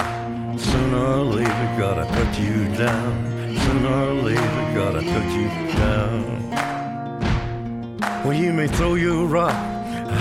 Sooner 0.58 1.04
or 1.18 1.24
later, 1.24 1.68
gotta 1.78 2.04
cut 2.06 2.38
you 2.38 2.64
down. 2.76 3.56
Sooner 3.64 3.94
or 4.08 4.14
later, 4.14 4.72
gotta 4.74 5.02
cut 5.02 5.28
you 5.38 5.48
down. 5.72 6.50
Well, 8.24 8.34
you 8.34 8.52
may 8.52 8.68
throw 8.68 8.94
your 8.94 9.26
rock, 9.26 9.52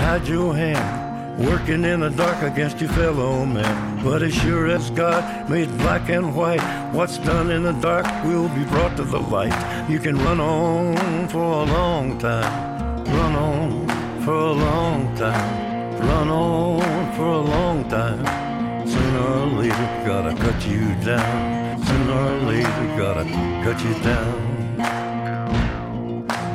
hide 0.00 0.26
your 0.26 0.54
hand, 0.54 1.01
working 1.38 1.84
in 1.84 2.00
the 2.00 2.10
dark 2.10 2.42
against 2.42 2.80
your 2.80 2.90
fellow 2.90 3.44
man. 3.44 4.04
But 4.04 4.22
as 4.22 4.34
sure 4.34 4.68
as 4.68 4.90
God 4.90 5.48
made 5.48 5.68
black 5.78 6.08
and 6.08 6.34
white, 6.34 6.62
what's 6.92 7.18
done 7.18 7.50
in 7.50 7.62
the 7.62 7.72
dark 7.72 8.06
will 8.24 8.48
be 8.48 8.64
brought 8.64 8.96
to 8.96 9.04
the 9.04 9.18
light. 9.18 9.54
You 9.88 9.98
can 9.98 10.16
run 10.18 10.40
on 10.40 11.28
for 11.28 11.42
a 11.42 11.64
long 11.64 12.18
time, 12.18 13.04
run 13.04 13.34
on 13.34 14.22
for 14.24 14.34
a 14.34 14.52
long 14.52 15.16
time, 15.16 16.00
run 16.00 16.28
on 16.28 17.16
for 17.16 17.26
a 17.26 17.40
long 17.40 17.88
time. 17.88 18.86
Sooner 18.86 19.20
or 19.20 19.46
later, 19.46 20.04
gotta 20.06 20.34
cut 20.36 20.66
you 20.66 20.94
down. 21.04 21.84
Sooner 21.84 22.12
or 22.12 22.40
later, 22.50 22.96
gotta 22.96 23.24
cut 23.64 23.82
you 23.84 23.94
down. 24.02 24.52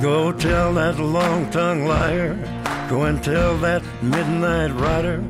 Go 0.02 0.32
tell 0.32 0.74
that 0.76 1.00
long 1.00 1.50
tongued 1.50 1.88
liar. 1.88 2.57
Go 2.90 3.04
and 3.04 3.22
tell 3.22 3.58
that 3.58 3.84
midnight 4.02 4.72
rider. 4.72 5.22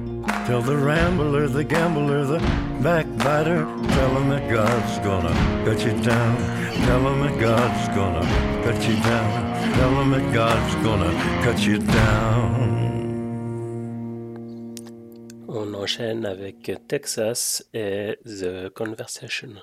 Tell 0.45 0.62
the 0.62 0.78
rambler, 0.78 1.47
the 1.47 1.64
gambler, 1.64 2.24
the 2.24 2.38
backbiter. 2.84 3.66
Tell 3.95 4.12
him 4.18 4.30
that 4.30 4.47
God's 4.47 4.99
gonna 4.99 5.34
cut 5.66 5.84
you 5.84 5.93
down. 6.03 6.38
Tell 6.86 7.01
him 7.08 7.20
that 7.22 7.39
God's 7.39 7.88
gonna 7.97 8.22
cut 8.64 8.88
you 8.88 8.95
down. 8.97 9.74
Tell 9.74 10.01
him 10.01 10.12
that 10.12 10.34
God's 10.34 10.76
gonna 10.86 11.12
cut 11.43 11.60
you 11.66 11.80
down. 11.80 12.78
On 15.47 15.74
enchaîne 15.74 16.28
avec 16.28 16.72
Texas 16.88 17.64
et 17.74 18.20
The 18.24 18.70
Conversation. 18.70 19.55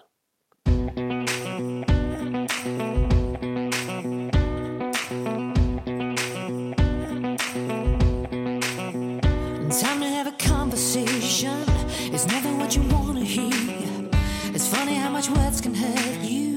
Funny 14.74 14.94
how 14.94 15.10
much 15.10 15.28
words 15.30 15.60
can 15.60 15.74
hurt 15.74 16.20
you, 16.20 16.56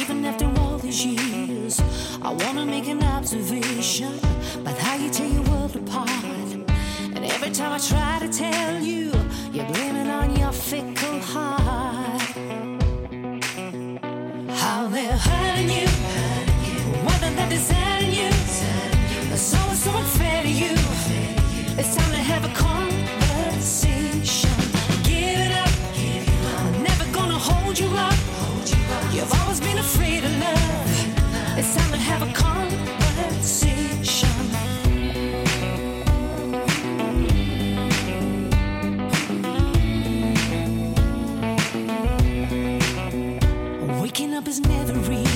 even 0.00 0.24
after 0.24 0.46
all 0.60 0.78
these 0.78 1.04
years. 1.04 1.80
I 2.22 2.30
wanna 2.42 2.64
make 2.64 2.86
an 2.86 3.02
observation 3.02 4.12
about 4.60 4.78
how 4.78 4.94
you 5.02 5.10
tear 5.10 5.30
your 5.36 5.42
world 5.50 5.74
apart. 5.74 6.48
And 7.14 7.22
every 7.34 7.50
time 7.50 7.72
I 7.78 7.80
try 7.92 8.14
to 8.24 8.28
tell 8.44 8.74
you, 8.90 9.12
you're 9.54 9.70
it 10.02 10.10
on 10.20 10.28
your 10.36 10.52
fickle 10.52 11.20
heart. 11.32 12.22
How 14.62 14.80
they're 14.94 15.20
hurting 15.28 15.70
you, 15.78 15.88
whether 17.06 17.30
they're 17.36 17.50
you. 18.20 18.30
So 19.50 19.60
so 19.84 19.90
unfair 20.02 20.42
to 20.42 20.52
you. 20.62 20.74
It's 21.80 21.92
time 21.96 22.12
to 22.18 22.22
have 22.32 22.44
a 22.44 22.52
It's 31.62 31.74
time 31.76 31.90
to 31.90 31.98
have 31.98 32.22
a 32.22 32.32
conversation. 32.32 34.30
Waking 44.00 44.32
up 44.34 44.48
is 44.48 44.60
never 44.60 45.12
easy, 45.12 45.29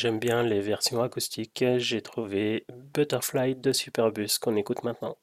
j'aime 0.00 0.18
bien 0.18 0.42
les 0.42 0.60
versions 0.60 1.02
acoustiques, 1.02 1.62
j'ai 1.76 2.00
trouvé 2.00 2.64
Butterfly 2.94 3.56
de 3.56 3.70
Superbus 3.74 4.38
qu'on 4.40 4.56
écoute 4.56 4.82
maintenant. 4.82 5.18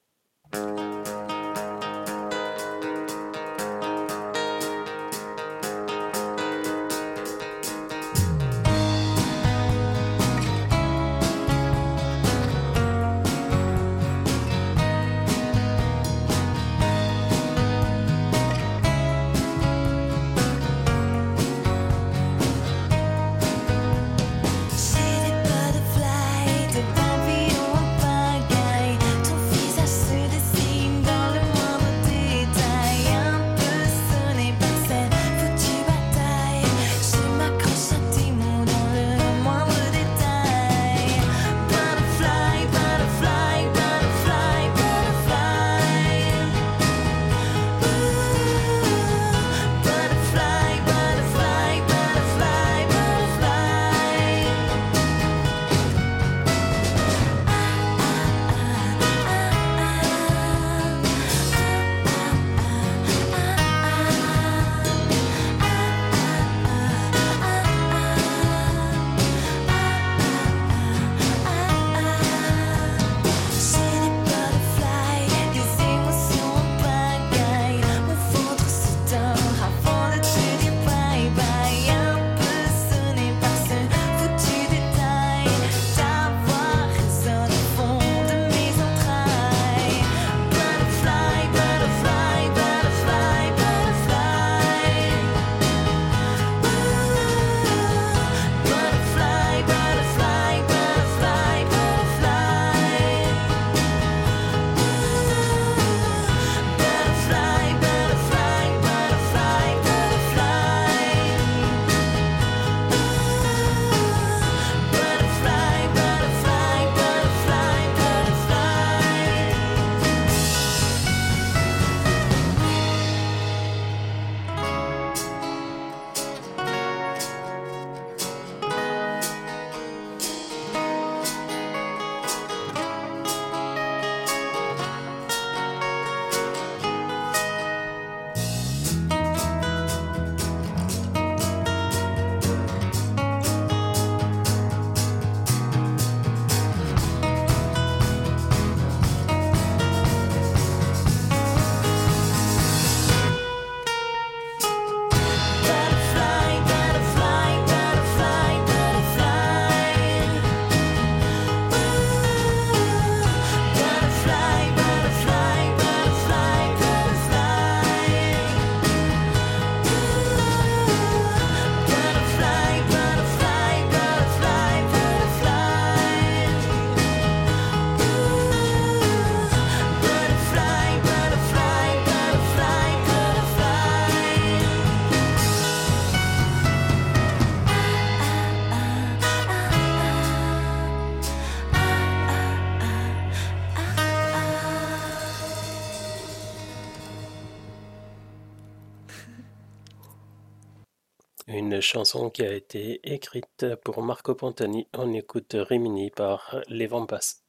chanson 201.81 202.29
qui 202.29 202.43
a 202.43 202.53
été 202.53 202.99
écrite 203.13 203.65
pour 203.83 204.01
Marco 204.01 204.35
Pantani. 204.35 204.87
On 204.93 205.13
écoute 205.13 205.55
Rimini 205.57 206.11
par 206.11 206.61
Les 206.67 206.87
Vampas. 206.87 207.46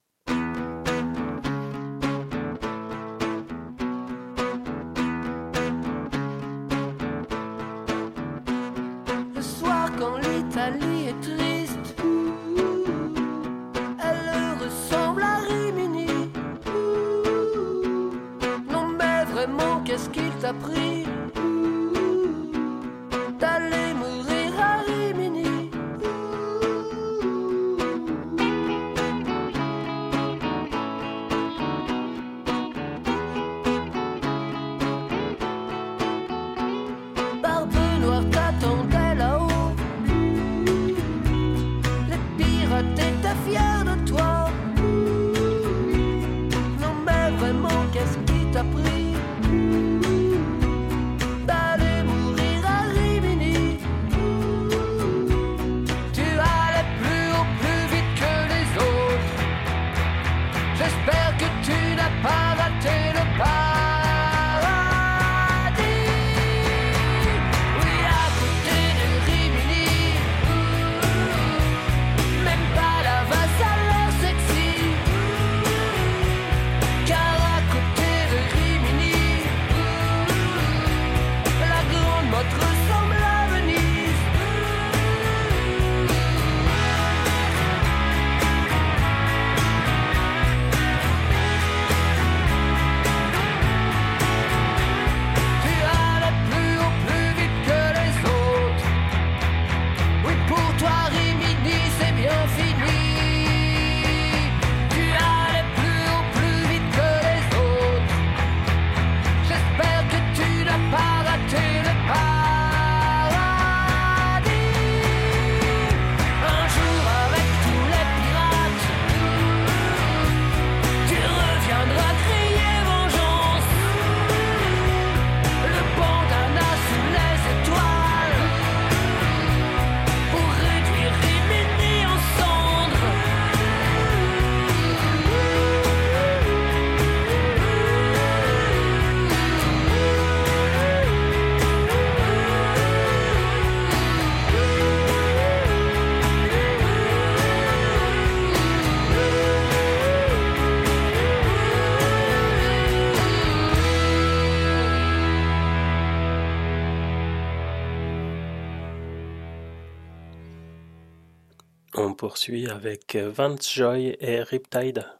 avec 162.70 163.14
euh, 163.14 163.30
Vance 163.30 163.74
Joy 163.74 164.16
et 164.20 164.42
Riptide. 164.42 165.17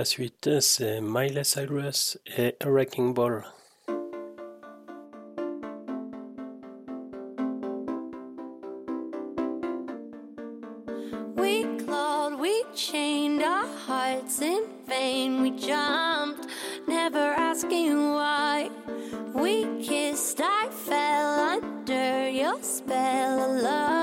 la 0.00 0.06
suite, 0.06 0.60
c'est 0.60 1.02
Miley 1.02 1.44
Cyrus 1.44 2.18
et 2.38 2.56
Wrecking 2.64 3.12
Ball. 3.12 3.44
We 11.36 11.66
clawed, 11.84 12.40
we 12.40 12.64
chained 12.74 13.42
our 13.42 13.66
hearts 13.86 14.40
in 14.40 14.62
vain. 14.88 15.42
We 15.42 15.50
jumped, 15.50 16.46
never 16.88 17.34
asking 17.36 18.12
why. 18.14 18.70
We 19.34 19.66
kissed, 19.82 20.40
I 20.40 20.68
fell 20.70 21.40
under 21.58 22.30
your 22.30 22.56
spell 22.62 23.38
of 23.38 23.62
love. 23.62 23.99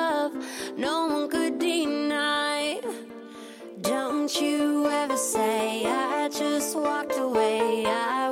you 4.57 4.89
ever 4.89 5.17
say 5.17 5.85
I 5.85 6.29
just 6.29 6.75
walked 6.75 7.17
away? 7.17 7.85
I 7.85 8.31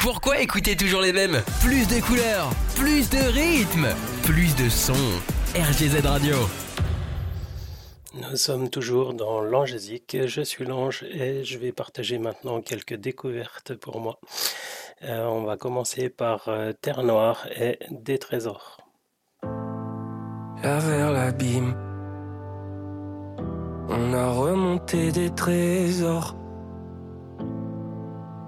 Pourquoi 0.00 0.40
écouter 0.40 0.76
toujours 0.76 1.02
les 1.02 1.12
mêmes? 1.12 1.42
Plus 1.60 1.86
de 1.86 2.00
couleurs, 2.00 2.50
plus 2.74 3.10
de 3.10 3.18
rythme, 3.18 3.88
plus 4.22 4.56
de 4.56 4.68
sons. 4.70 4.94
RGZ 5.54 6.06
Radio. 6.06 6.36
Nous 8.14 8.36
sommes 8.36 8.70
toujours 8.70 9.12
dans 9.12 9.42
l'angésique. 9.42 10.16
Je 10.24 10.40
suis 10.40 10.64
l'ange 10.64 11.02
et 11.02 11.44
je 11.44 11.58
vais 11.58 11.72
partager 11.72 12.18
maintenant 12.18 12.62
quelques 12.62 12.94
découvertes 12.94 13.74
pour 13.74 14.00
moi. 14.00 14.18
Euh, 15.04 15.26
on 15.26 15.44
va 15.44 15.58
commencer 15.58 16.08
par 16.08 16.48
euh, 16.48 16.72
Terre 16.72 17.02
Noire 17.02 17.46
et 17.54 17.78
Des 17.90 18.18
Trésors. 18.18 18.78
Là 20.62 20.78
vers 20.78 21.10
l'abîme, 21.10 21.74
on 23.90 24.14
a 24.14 24.30
remonté 24.30 25.12
des 25.12 25.28
trésors. 25.28 26.41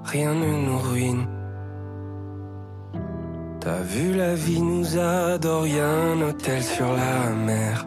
Rien 0.05 0.35
ne 0.35 0.67
nous 0.67 0.79
ruine. 0.79 1.27
T'as 3.61 3.81
vu, 3.81 4.15
la 4.15 4.35
vie 4.35 4.61
nous 4.61 4.99
adore, 4.99 5.67
y 5.67 5.81
un 5.81 6.21
hôtel 6.21 6.63
sur 6.63 6.93
la 6.93 7.31
mer. 7.31 7.87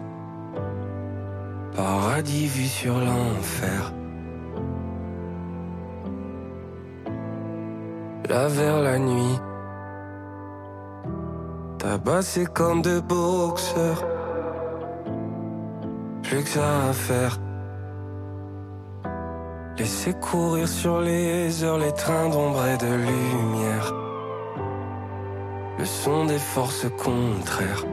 Paradis 1.75 2.47
vu 2.47 2.65
sur 2.65 2.97
l'enfer. 2.97 3.93
Là 8.27 8.47
vers 8.47 8.81
la 8.81 8.97
nuit, 8.97 9.39
tabassé 11.77 12.45
comme 12.47 12.81
deux 12.81 12.99
boxeurs. 12.99 14.03
Plus 16.23 16.43
que 16.43 16.49
ça 16.49 16.89
à 16.89 16.93
faire. 16.93 17.39
Laisser 19.77 20.13
courir 20.13 20.67
sur 20.67 21.01
les 21.01 21.63
heures 21.63 21.77
les 21.77 21.93
trains 21.93 22.29
d'ombre 22.29 22.65
et 22.65 22.77
de 22.77 22.87
lumière. 22.87 23.93
Le 25.77 25.85
son 25.85 26.25
des 26.25 26.39
forces 26.39 26.87
contraires. 26.97 27.83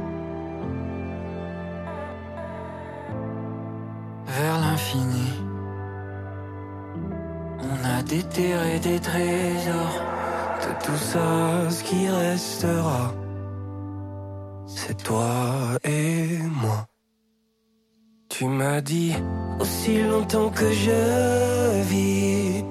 vers 4.36 4.58
l'infini. 4.58 5.32
On 7.60 7.78
a 7.96 8.02
déterré 8.02 8.78
des 8.78 9.00
trésors. 9.00 9.98
De 10.62 10.84
tout 10.84 10.96
ça, 10.96 11.70
ce 11.70 11.82
qui 11.84 12.08
restera, 12.08 13.12
c'est 14.66 15.02
toi 15.02 15.78
et 15.84 16.38
moi. 16.62 16.93
Tu 18.28 18.46
m'as 18.46 18.80
dit 18.80 19.14
aussi 19.60 20.02
longtemps 20.02 20.50
que 20.50 20.70
je 20.72 21.82
vis, 21.82 22.64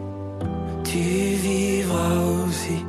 tu 0.84 1.00
vivras 1.00 2.18
aussi. 2.46 2.86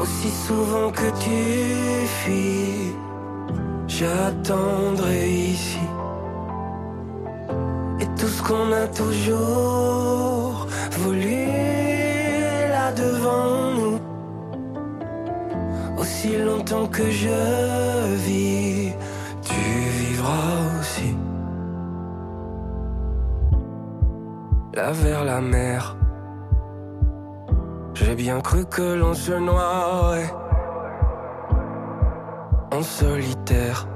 Aussi 0.00 0.30
souvent 0.46 0.90
que 0.90 1.08
tu 1.24 2.06
fuis, 2.18 2.94
j'attendrai 3.86 5.30
ici. 5.30 5.78
Et 8.00 8.06
tout 8.18 8.32
ce 8.36 8.42
qu'on 8.42 8.72
a 8.72 8.86
toujours 8.88 10.66
voulu 10.98 11.46
là 12.70 12.92
devant 12.92 13.74
nous. 13.78 13.98
Aussi 15.98 16.36
longtemps 16.38 16.86
que 16.86 17.10
je 17.10 18.16
vis, 18.26 18.71
Là 24.74 24.90
vers 24.90 25.24
la 25.24 25.40
mer, 25.40 25.96
j'ai 27.92 28.14
bien 28.14 28.40
cru 28.40 28.64
que 28.64 28.94
l'on 28.94 29.12
se 29.12 29.32
noierait 29.32 30.32
en 32.72 32.82
solitaire. 32.82 33.86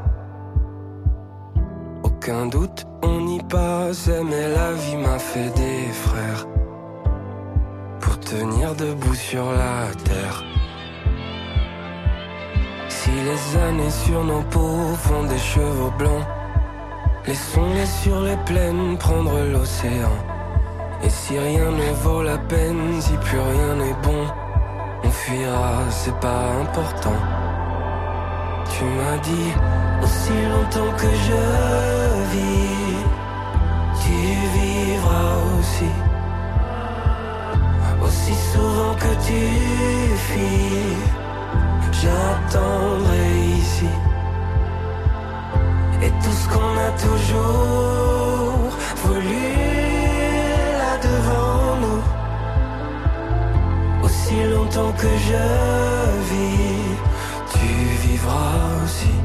Aucun 2.05 2.47
doute, 2.47 2.87
on 3.03 3.27
y 3.27 3.43
passait, 3.45 4.23
mais 4.23 4.49
la 4.49 4.73
vie 4.73 4.97
m'a 4.97 5.19
fait 5.19 5.51
des 5.57 5.87
frères 5.93 6.47
pour 8.01 8.21
tenir 8.21 8.75
debout 8.75 9.15
sur 9.15 9.51
la 9.53 9.95
terre. 10.05 10.45
Si 13.07 13.13
les 13.13 13.63
années 13.69 13.97
sur 14.05 14.25
nos 14.25 14.43
peaux 14.43 14.97
font 14.99 15.23
des 15.33 15.39
cheveux 15.39 15.93
blancs, 15.97 16.27
laissons-les 17.25 17.87
sur 17.87 18.21
les 18.21 18.37
plaines 18.49 18.99
prendre 18.99 19.39
l'océan. 19.53 20.17
Et 21.05 21.09
si 21.09 21.39
rien 21.39 21.71
ne 21.71 21.93
vaut 22.03 22.25
la 22.25 22.37
peine, 22.37 23.01
si 23.01 23.13
plus 23.19 23.39
rien 23.39 23.77
n'est 23.77 23.99
bon, 24.03 24.23
on 25.05 25.11
fuira, 25.11 25.89
c'est 25.91 26.19
pas 26.19 26.47
important. 26.63 27.19
Tu 28.73 28.83
m'as 28.83 29.19
dit 29.19 29.53
aussi 30.03 30.37
longtemps 30.53 30.93
que 30.97 31.11
je 31.27 31.43
vis, 32.33 33.05
tu 34.03 34.17
vivras 34.59 35.33
aussi. 35.57 35.93
Aussi 38.05 38.35
souvent 38.53 38.95
que 38.97 39.13
tu 39.27 39.41
fuis, 40.27 41.16
j'attendrai 42.01 43.27
ici. 43.59 43.91
Et 46.03 46.11
tout 46.23 46.37
ce 46.43 46.47
qu'on 46.49 46.73
a 46.89 46.91
toujours 47.07 48.71
voulu 49.05 49.47
là 50.81 50.93
devant 51.09 51.77
nous. 51.85 52.03
Aussi 54.05 54.37
longtemps 54.55 54.93
que 54.93 55.13
je 55.29 55.45
vis, 56.31 56.97
tu 57.53 57.69
vivras 58.07 58.61
aussi. 58.85 59.17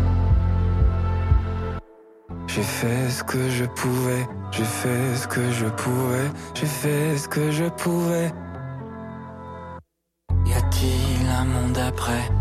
J'ai 2.48 2.64
fait 2.64 3.10
ce 3.10 3.24
que 3.24 3.50
je 3.50 3.66
pouvais, 3.66 4.28
j'ai 4.52 4.64
fait 4.64 5.16
ce 5.16 5.28
que 5.28 5.52
je 5.52 5.68
pouvais, 5.68 6.30
j'ai 6.54 6.66
fait 6.66 7.18
ce 7.18 7.28
que 7.28 7.52
je 7.52 7.66
pouvais. 7.66 8.32
Y 10.46 10.54
a-t-il 10.54 11.30
un 11.30 11.46
monde 11.46 11.78
après? 11.78 12.41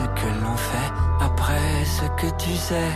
Ce 0.00 0.06
que 0.20 0.28
l'on 0.42 0.56
fait, 0.56 0.90
après 1.20 1.84
ce 1.84 2.04
que 2.20 2.36
tu 2.36 2.54
sais 2.56 2.92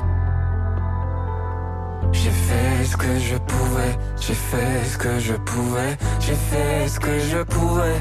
J'ai 2.12 2.30
fait 2.30 2.84
ce 2.84 2.96
que 2.96 3.18
je 3.18 3.36
pouvais, 3.36 3.94
j'ai 4.20 4.34
fait 4.34 4.84
ce 4.84 4.98
que 4.98 5.18
je 5.18 5.34
pouvais, 5.34 5.96
j'ai 6.20 6.34
fait 6.34 6.88
ce 6.88 7.00
que 7.00 7.18
je 7.18 7.42
pouvais. 7.42 8.00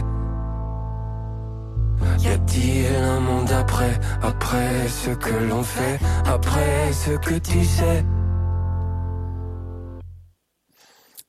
Y 2.20 2.28
a-t-il 2.28 2.96
un 2.96 3.20
monde 3.20 3.52
après, 3.52 4.00
après 4.22 4.88
ce 4.88 5.12
que 5.12 5.34
l'on 5.50 5.64
fait, 5.64 6.00
après 6.26 6.94
ce 6.94 7.12
que 7.18 7.38
tu 7.40 7.64
sais? 7.64 8.06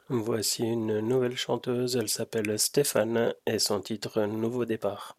Voici 0.09 0.63
une 0.63 1.01
nouvelle 1.01 1.37
chanteuse, 1.37 1.97
elle 1.97 2.09
s'appelle 2.09 2.59
Stéphane 2.59 3.33
et 3.47 3.59
son 3.59 3.81
titre 3.81 4.23
Nouveau 4.27 4.65
départ. 4.65 5.17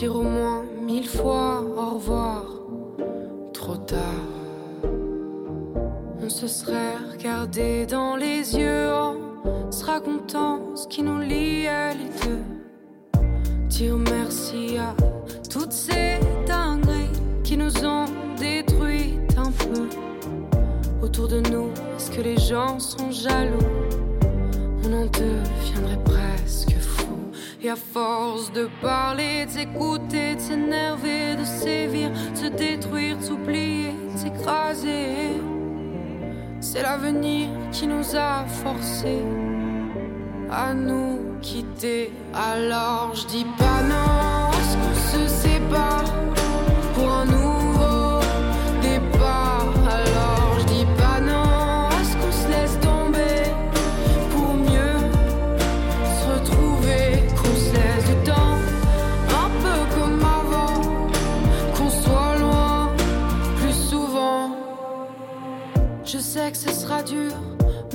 Dire 0.00 0.16
au 0.16 0.22
moins 0.22 0.64
mille 0.80 1.06
fois 1.06 1.60
au 1.60 1.96
revoir. 1.96 2.44
Trop 3.52 3.76
tard. 3.76 4.24
On 6.22 6.28
se 6.30 6.48
serait 6.48 6.96
regardé 7.12 7.84
dans 7.84 8.16
les 8.16 8.56
yeux 8.56 8.90
en 8.94 9.70
se 9.70 9.84
racontant 9.84 10.74
ce 10.74 10.88
qui 10.88 11.02
nous 11.02 11.18
liait 11.18 11.92
les 12.00 12.10
deux. 12.24 12.44
Dire 13.68 13.98
merci 13.98 14.78
à 14.78 14.94
toutes 15.50 15.72
ces 15.72 16.18
dingueries 16.46 17.12
qui 17.44 17.58
nous 17.58 17.84
ont 17.84 18.06
détruites 18.38 19.36
un 19.36 19.52
peu. 19.52 19.86
Autour 21.02 21.28
de 21.28 21.40
nous, 21.40 21.68
est-ce 21.96 22.10
que 22.10 22.22
les 22.22 22.38
gens 22.38 22.78
sont 22.78 23.10
jaloux? 23.10 23.68
On 24.82 24.92
en 24.94 25.04
deviendrait 25.04 26.02
presque. 26.06 26.69
Et 27.62 27.68
à 27.68 27.76
force 27.76 28.50
de 28.52 28.70
parler, 28.80 29.44
de 29.44 29.50
s'écouter, 29.50 30.34
de 30.34 30.40
s'énerver, 30.40 31.36
de 31.36 31.44
sévir, 31.44 32.10
de 32.32 32.36
se 32.36 32.46
détruire, 32.46 33.18
de 33.18 33.22
s'oublier, 33.22 33.92
de 34.12 34.18
s'écraser. 34.18 35.40
C'est 36.60 36.82
l'avenir 36.82 37.48
qui 37.70 37.86
nous 37.86 38.16
a 38.16 38.46
forcés 38.46 39.24
à 40.50 40.72
nous 40.72 41.38
quitter. 41.42 42.12
Alors 42.32 43.14
je 43.14 43.26
dis 43.26 43.46
pas 43.58 43.82
non, 43.82 44.50
est-ce 44.52 44.76
qu'on 44.78 44.94
se 44.94 45.28
sépare 45.28 46.04
que 66.50 66.56
ce 66.56 66.72
sera 66.72 67.02
dur, 67.02 67.32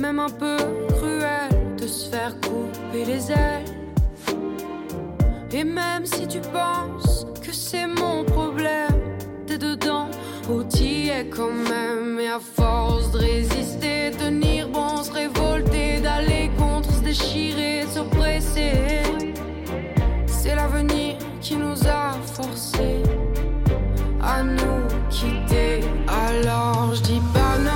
même 0.00 0.18
un 0.18 0.30
peu 0.30 0.56
cruel, 0.88 1.50
de 1.76 1.86
se 1.86 2.08
faire 2.08 2.34
couper 2.40 3.04
les 3.04 3.30
ailes. 3.30 3.64
Et 5.52 5.64
même 5.64 6.04
si 6.04 6.26
tu 6.26 6.40
penses 6.40 7.26
que 7.42 7.52
c'est 7.52 7.86
mon 7.86 8.24
problème, 8.24 9.00
t'es 9.46 9.58
dedans 9.58 10.08
ou 10.50 10.62
t'y 10.62 11.08
es 11.08 11.26
quand 11.28 11.52
même. 11.52 12.18
Et 12.20 12.28
à 12.28 12.38
force 12.40 13.10
de 13.12 13.18
résister, 13.18 14.10
tenir 14.18 14.68
bon, 14.68 15.02
se 15.02 15.12
révolter, 15.12 16.00
d'aller 16.00 16.50
contre, 16.58 16.92
se 16.92 17.00
déchirer, 17.00 17.84
se 17.92 18.00
presser. 18.00 19.02
C'est 20.26 20.54
l'avenir 20.54 21.16
qui 21.40 21.56
nous 21.56 21.86
a 21.86 22.12
forcés 22.34 23.02
à 24.22 24.42
nous 24.42 24.82
quitter. 25.10 25.80
Alors 26.06 26.94
je 26.94 27.02
dis 27.02 27.22
pas 27.32 27.58
non. 27.64 27.75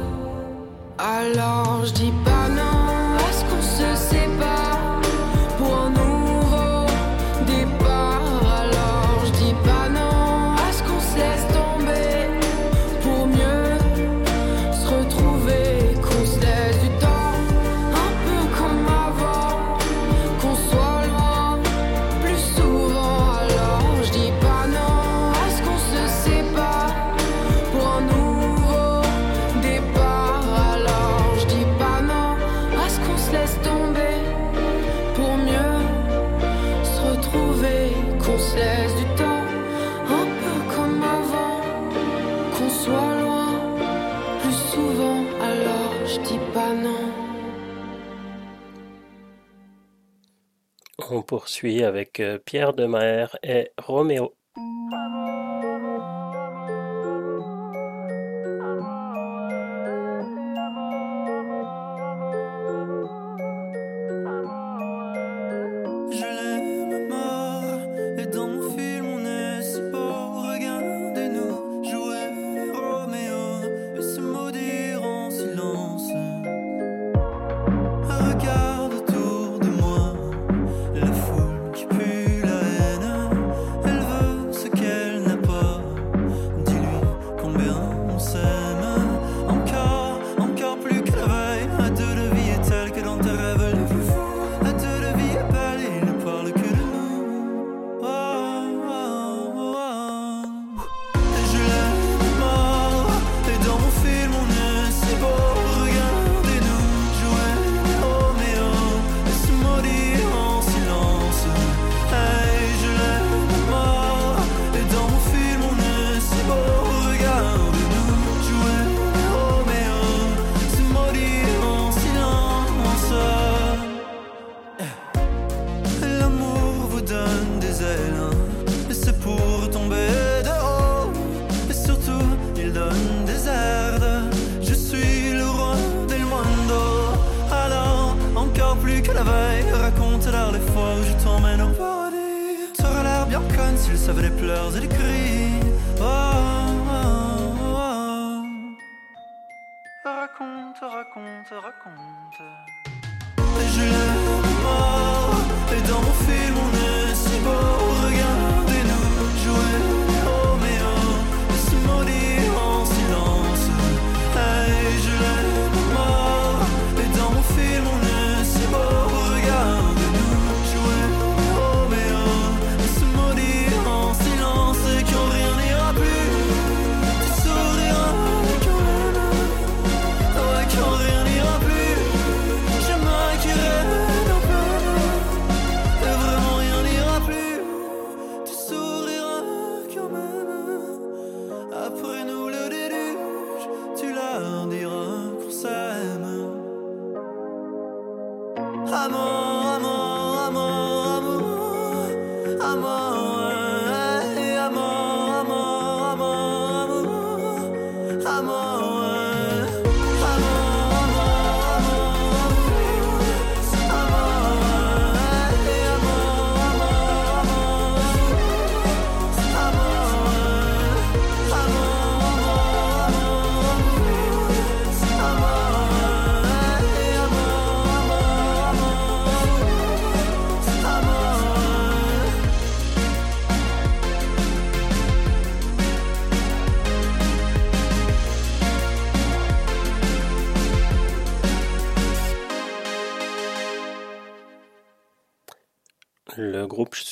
Alors 1.03 1.83
je 1.83 1.93
dis 1.93 2.13
pas 2.23 2.47
non, 2.47 2.80
On 51.13 51.23
poursuit 51.23 51.83
avec 51.83 52.21
euh, 52.21 52.37
Pierre 52.37 52.71
Demaer 52.71 53.25
et 53.43 53.73
Roméo. 53.77 54.33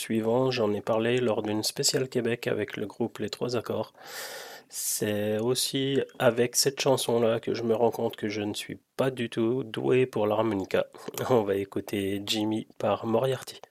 suivant, 0.09 0.49
j'en 0.49 0.73
ai 0.73 0.81
parlé 0.81 1.19
lors 1.19 1.43
d'une 1.43 1.61
spéciale 1.61 2.09
Québec 2.09 2.47
avec 2.47 2.77
le 2.77 2.87
groupe 2.87 3.19
Les 3.19 3.29
Trois 3.29 3.55
Accords. 3.55 3.93
C'est 4.67 5.37
aussi 5.37 6.01
avec 6.17 6.55
cette 6.55 6.81
chanson-là 6.81 7.39
que 7.39 7.53
je 7.53 7.61
me 7.61 7.75
rends 7.75 7.91
compte 7.91 8.15
que 8.15 8.27
je 8.27 8.41
ne 8.41 8.55
suis 8.55 8.79
pas 8.97 9.11
du 9.11 9.29
tout 9.29 9.63
doué 9.63 10.07
pour 10.07 10.25
l'harmonica. 10.25 10.87
On 11.29 11.43
va 11.43 11.57
écouter 11.57 12.23
Jimmy 12.25 12.65
par 12.79 13.05
Moriarty. 13.05 13.61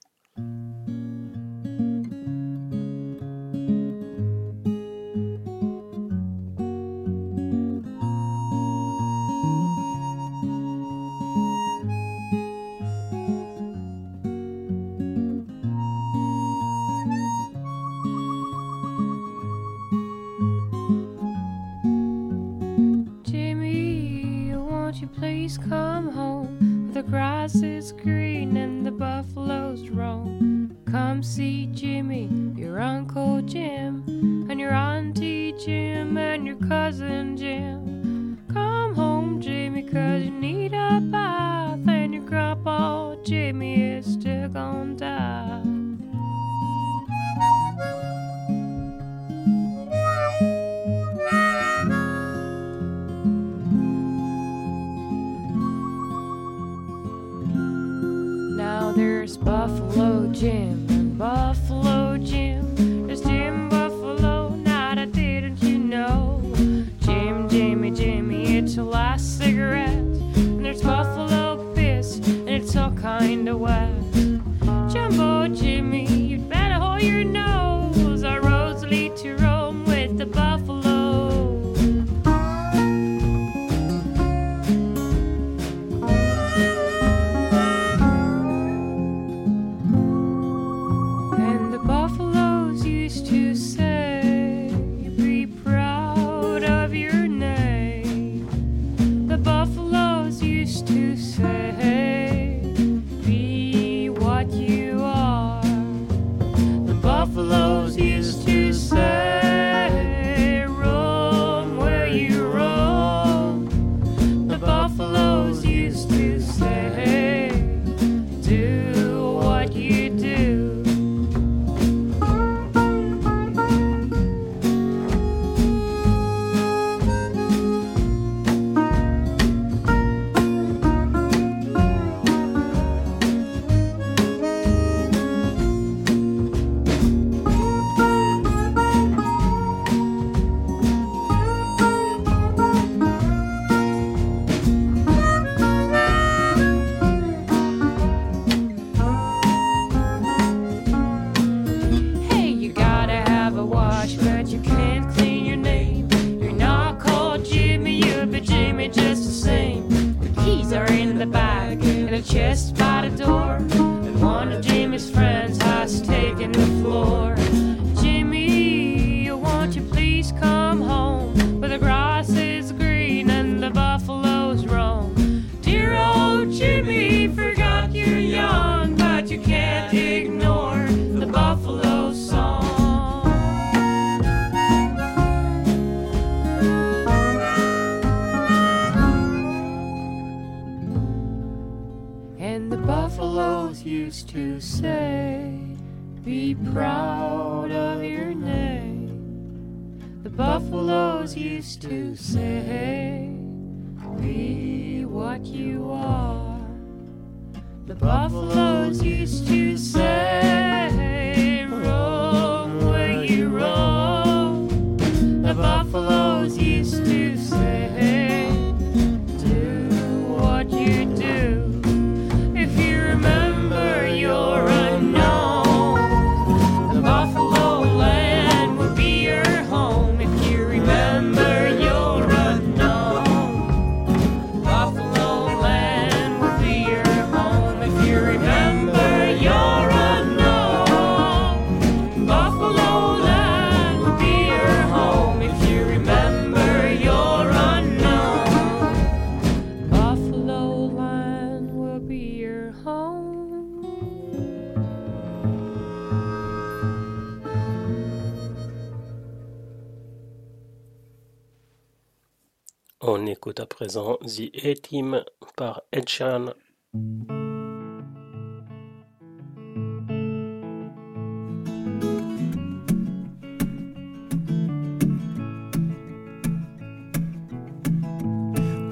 à 263.60 263.66
présent 263.66 264.18
The 264.22 264.50
A-Team 264.64 265.24
par 265.56 265.82
Ed 265.92 266.08
Sheeran. 266.08 266.54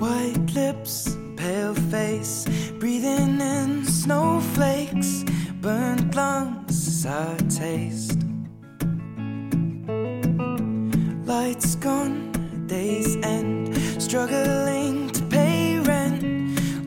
White 0.01 0.55
lips, 0.55 1.17
pale 1.37 1.75
face, 1.91 2.47
breathing 2.79 3.41
in 3.41 3.85
snowflakes, 3.85 5.25
burnt 5.61 6.15
lungs, 6.15 7.07
our 7.07 7.37
taste. 7.49 8.19
Lights 11.25 11.77
gone, 11.77 12.33
days 12.67 13.17
end. 13.23 13.76
Struggling 14.01 15.11
to 15.11 15.23
pay 15.25 15.79
rent. 15.81 16.23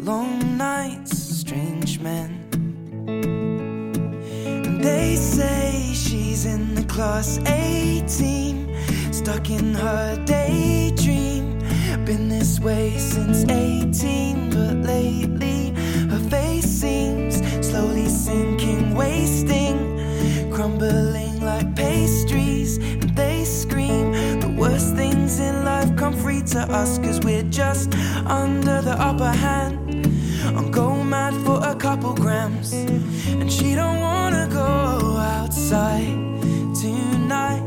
Long 0.03 0.57
nights, 0.57 1.17
strange 1.17 1.99
men. 1.99 2.45
And 4.65 4.83
they 4.83 5.15
say 5.15 5.91
she's 5.93 6.45
in 6.45 6.75
the 6.75 6.83
class 6.83 7.39
A 7.47 8.03
team, 8.07 8.75
stuck 9.11 9.49
in 9.49 9.73
her 9.73 10.23
daydream. 10.25 11.59
Been 12.05 12.29
this 12.29 12.59
way 12.59 12.97
since 12.97 13.43
18, 13.49 14.49
but 14.51 14.77
lately 14.87 15.71
her 16.09 16.29
face 16.29 16.65
seems 16.65 17.41
slowly 17.65 18.07
sinking, 18.07 18.95
wasting, 18.95 19.77
crumbling 20.51 21.41
like 21.41 21.75
pastries. 21.75 21.88
To 26.51 26.61
us, 26.61 26.97
cause 26.97 27.19
we're 27.19 27.43
just 27.43 27.93
under 28.25 28.81
the 28.81 28.95
upper 28.99 29.29
hand. 29.29 29.77
I'm 30.57 30.71
go 30.71 31.03
mad 31.03 31.35
for 31.45 31.59
a 31.63 31.75
couple 31.75 32.15
grams, 32.15 32.73
and 32.73 33.51
she 33.51 33.75
don't 33.75 33.99
wanna 33.99 34.47
go 34.51 35.17
outside 35.17 36.17
tonight. 36.73 37.61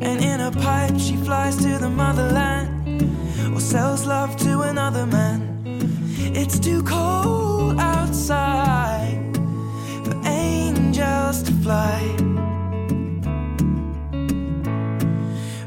And 0.00 0.22
in 0.22 0.40
a 0.40 0.52
pipe, 0.52 0.96
she 0.96 1.16
flies 1.16 1.56
to 1.56 1.78
the 1.78 1.88
motherland 1.88 3.02
or 3.52 3.60
sells 3.60 4.06
love 4.06 4.36
to 4.38 4.60
another 4.60 5.06
man. 5.06 5.40
It's 6.36 6.60
too 6.60 6.84
cold 6.84 7.80
outside 7.80 9.18
for 10.04 10.14
angels 10.24 11.42
to 11.42 11.52
fly. 11.64 12.00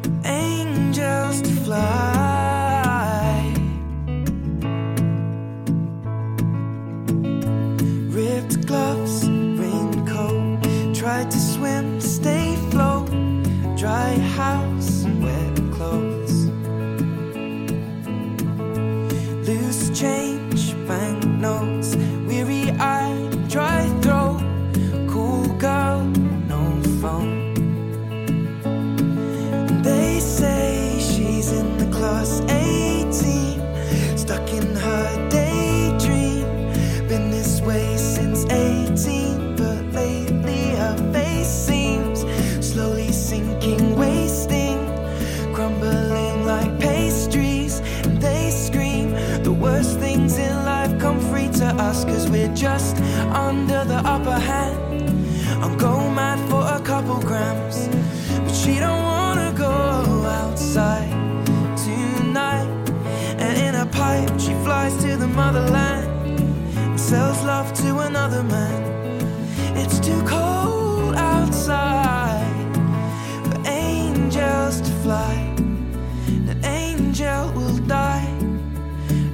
For 0.03 0.27
angels 0.27 1.41
to 1.41 1.51
fly. 1.65 2.16
Us, 51.87 52.03
cause 52.03 52.29
we're 52.29 52.53
just 52.53 52.97
under 53.47 53.85
the 53.85 54.01
upper 54.03 54.37
hand. 54.37 54.77
I'm 55.63 55.77
go 55.77 56.09
mad 56.11 56.37
for 56.49 56.63
a 56.77 56.81
couple 56.81 57.17
grams, 57.21 57.87
but 58.43 58.53
she 58.53 58.73
don't 58.77 59.03
wanna 59.03 59.53
go 59.55 59.71
outside 60.41 61.09
tonight. 61.77 62.67
And 63.43 63.53
in 63.65 63.75
a 63.75 63.85
pipe, 63.85 64.37
she 64.37 64.53
flies 64.65 64.95
to 65.03 65.15
the 65.15 65.27
motherland 65.27 66.07
and 66.77 66.99
sells 66.99 67.41
love 67.43 67.71
to 67.83 67.99
another 67.99 68.43
man. 68.43 68.81
It's 69.81 69.99
too 69.99 70.21
cold 70.23 71.15
outside 71.15 72.75
for 73.45 73.59
angels 73.65 74.81
to 74.81 74.91
fly. 75.03 75.35
An 76.51 76.59
angel 76.65 77.51
will 77.53 77.77
die 77.99 78.29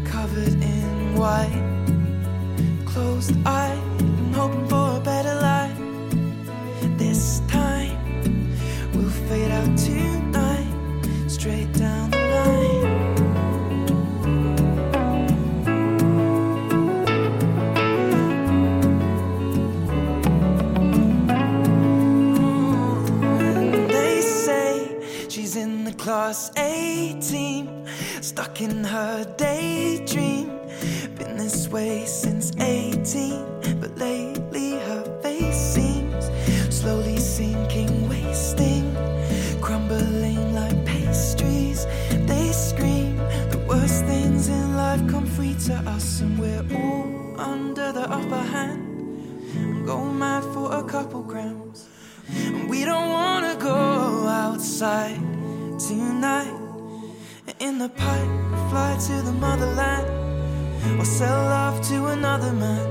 covered 0.06 0.56
in 0.74 1.16
white, 1.16 1.73
closed 2.94 3.36
eye, 3.44 3.80
and 3.98 4.36
hoping 4.36 4.68
for 4.68 4.98
a 4.98 5.00
better 5.00 5.34
life. 5.42 5.76
This 6.96 7.42
time 7.48 7.98
we'll 8.94 9.10
fade 9.10 9.50
out 9.50 9.76
tonight, 9.76 10.68
straight 11.28 11.74
down 11.74 12.12
the 12.12 12.18
line. 12.18 13.02
They 23.88 24.22
say 24.22 25.28
she's 25.30 25.56
in 25.56 25.84
the 25.84 25.94
class 25.94 26.52
A 26.58 27.18
team, 27.20 27.88
stuck 28.22 28.62
in 28.62 28.84
her 28.84 29.26
daydream. 29.36 30.52
This 31.44 31.68
way 31.68 32.06
since 32.06 32.56
18, 32.56 33.82
but 33.82 33.98
lately 33.98 34.80
her 34.88 35.04
face 35.22 35.58
seems 35.58 36.32
slowly 36.70 37.18
sinking, 37.18 38.08
wasting, 38.08 38.96
crumbling 39.60 40.56
like 40.56 40.86
pastries. 40.86 41.86
They 42.30 42.50
scream 42.54 43.18
the 43.52 43.62
worst 43.68 44.06
things 44.06 44.48
in 44.48 44.78
life 44.78 45.06
come 45.10 45.26
free 45.26 45.56
to 45.66 45.74
us, 45.86 46.22
and 46.22 46.40
we're 46.40 46.64
all 46.78 47.36
under 47.38 47.92
the 47.92 48.10
upper 48.10 48.44
hand. 48.56 49.86
Go 49.86 50.06
mad 50.06 50.46
for 50.54 50.72
a 50.72 50.84
couple 50.86 51.24
grams. 51.24 51.90
And 52.34 52.70
we 52.70 52.86
don't 52.86 53.10
wanna 53.10 53.58
go 53.60 53.76
outside 54.30 55.20
tonight. 55.78 56.58
In 57.60 57.80
the 57.80 57.90
pipe, 57.90 58.32
fly 58.70 58.98
to 59.08 59.22
the 59.24 59.34
motherland 59.34 60.23
or 61.00 61.06
sell 61.06 61.44
love 61.46 61.82
to 61.90 62.08
another 62.08 62.54
man. 62.54 62.88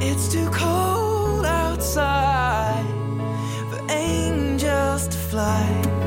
It's 0.00 0.32
too 0.32 0.48
cold 0.50 1.44
outside 1.44 2.86
for 3.70 3.80
angels 3.90 5.08
to 5.08 5.16
fly. 5.16 6.01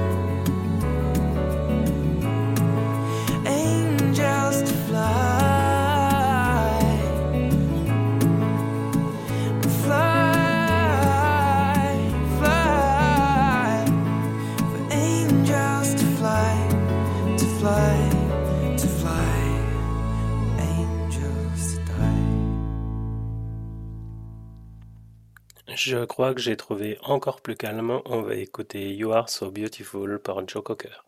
Je 25.75 26.05
crois 26.05 26.33
que 26.33 26.39
j'ai 26.39 26.55
trouvé 26.55 26.97
encore 27.03 27.41
plus 27.41 27.57
calme. 27.57 27.99
On 28.05 28.21
va 28.21 28.35
écouter 28.35 28.95
You 28.95 29.11
Are 29.11 29.29
So 29.29 29.51
Beautiful 29.51 30.19
par 30.19 30.47
Joe 30.47 30.63
Cocker. 30.63 31.03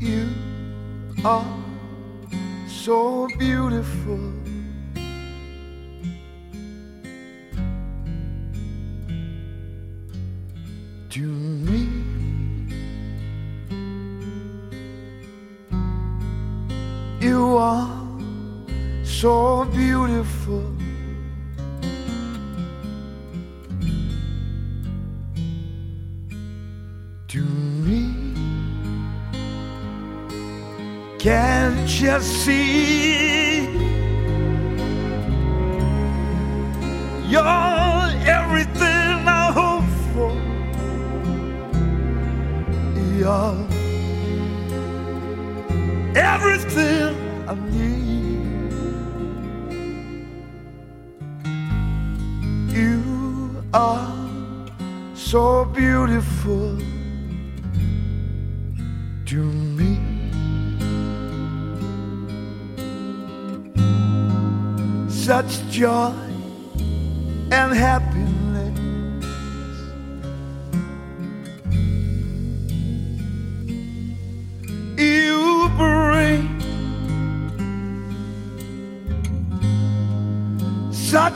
You 0.00 0.28
are 1.22 1.44
so 2.66 3.28
beautiful. 3.38 4.35
You 17.26 17.56
are 17.56 17.90
so 19.02 19.64
beautiful. 19.64 20.64
To 27.28 27.42
me. 27.84 28.02
Can't 31.18 31.90
you 32.00 32.20
see 32.20 33.66
You're 37.32 38.08
everything 38.38 39.14
I 39.42 39.46
hope 39.60 39.90
for. 40.12 40.32
You're 43.18 43.75
everything 46.16 47.14
I 47.46 47.54
need. 47.54 48.72
You 52.72 53.62
are 53.74 54.28
so 55.14 55.66
beautiful 55.66 56.78
to 59.26 59.42
me. 59.76 59.98
Such 65.08 65.68
joy 65.68 66.12
and 67.50 67.74
happiness. 67.74 68.35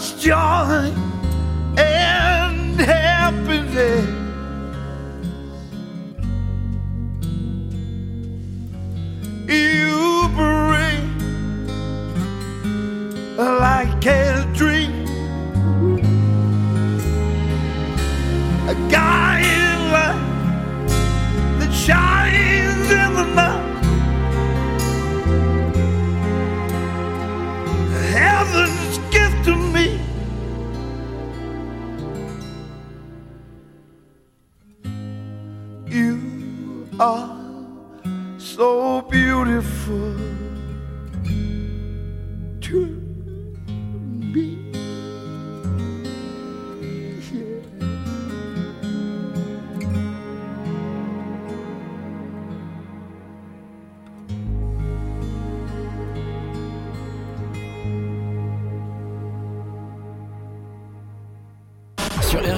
Such 0.01 0.23
joy 0.23 0.93
and 1.77 2.81
happiness. 2.81 4.20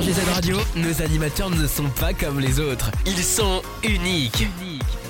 RGZ 0.02 0.18
Radio, 0.34 0.56
nos 0.74 1.00
animateurs 1.00 1.48
ne 1.48 1.64
sont 1.64 1.88
pas 2.00 2.12
comme 2.12 2.40
les 2.40 2.58
autres. 2.58 2.90
Ils 3.06 3.22
sont 3.22 3.62
uniques. 3.84 4.48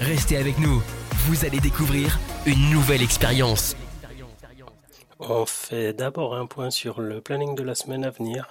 Restez 0.02 0.36
avec 0.36 0.59
nous. 0.59 0.82
Vous 1.27 1.47
allez 1.47 1.60
découvrir 1.60 2.20
une 2.44 2.69
nouvelle 2.69 3.01
expérience. 3.01 3.74
On 5.19 5.47
fait 5.47 5.94
d'abord 5.94 6.35
un 6.35 6.44
point 6.44 6.70
sur 6.70 7.01
le 7.01 7.23
planning 7.23 7.55
de 7.55 7.62
la 7.62 7.74
semaine 7.74 8.05
à 8.05 8.10
venir. 8.10 8.47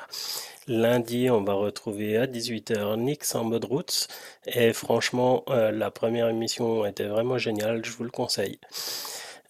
Lundi, 0.68 1.30
on 1.30 1.44
va 1.44 1.54
retrouver 1.54 2.18
à 2.18 2.26
18h 2.26 2.98
Nix 2.98 3.36
en 3.36 3.44
mode 3.44 3.66
route. 3.66 4.08
Et 4.48 4.74
franchement, 4.74 5.44
euh, 5.50 5.70
la 5.70 5.92
première 5.92 6.28
émission 6.28 6.88
était 6.88 7.08
vraiment 7.08 7.38
géniale, 7.38 7.86
je 7.86 7.92
vous 7.92 8.04
le 8.04 8.10
conseille. 8.10 8.58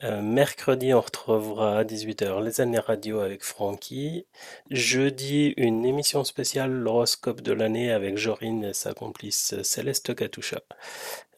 Euh, 0.04 0.22
mercredi, 0.22 0.96
on 0.96 1.02
retrouvera 1.02 1.78
à 1.78 1.84
18h 1.84 2.44
les 2.44 2.60
années 2.60 2.80
radio 2.80 3.20
avec 3.20 3.44
Francky. 3.44 4.26
Jeudi, 4.72 5.54
une 5.58 5.86
émission 5.86 6.24
spéciale, 6.24 6.72
l'horoscope 6.72 7.42
de 7.42 7.54
l'année 7.54 7.92
avec 7.92 8.18
Jorine 8.18 8.64
et 8.64 8.74
sa 8.74 8.96
complice 8.96 9.62
Céleste 9.62 10.16
Katusha. 10.16 10.62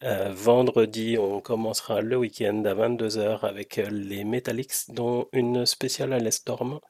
Euh, 0.02 0.30
vendredi, 0.32 1.18
on 1.18 1.40
commencera 1.42 2.00
le 2.00 2.16
week-end 2.16 2.64
à 2.64 2.74
22h 2.74 3.44
avec 3.44 3.76
les 3.76 4.24
Metallics, 4.24 4.88
dont 4.88 5.28
une 5.32 5.66
spéciale 5.66 6.14
à 6.14 6.18
l'Estorm 6.18 6.80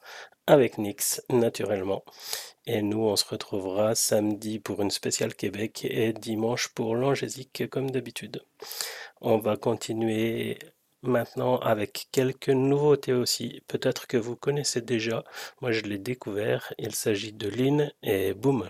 avec 0.47 0.77
Nix, 0.77 1.23
naturellement. 1.29 2.05
Et 2.67 2.81
nous, 2.81 3.01
on 3.01 3.17
se 3.17 3.25
retrouvera 3.25 3.95
samedi 3.95 4.59
pour 4.59 4.81
une 4.81 4.91
spéciale 4.91 5.35
Québec 5.35 5.85
et 5.89 6.13
dimanche 6.13 6.69
pour 6.69 6.95
l'Angésique, 6.95 7.69
comme 7.69 7.91
d'habitude. 7.91 8.43
On 9.21 9.37
va 9.39 9.57
continuer 9.57 10.57
maintenant 11.07 11.57
avec 11.57 12.07
quelques 12.11 12.49
nouveautés 12.49 13.13
aussi. 13.13 13.61
Peut-être 13.67 14.07
que 14.07 14.17
vous 14.17 14.35
connaissez 14.35 14.81
déjà. 14.81 15.23
Moi, 15.61 15.71
je 15.71 15.81
l'ai 15.81 15.97
découvert. 15.97 16.73
Il 16.77 16.93
s'agit 16.93 17.33
de 17.33 17.47
Lynn 17.49 17.91
et 18.03 18.33
Boom. 18.33 18.69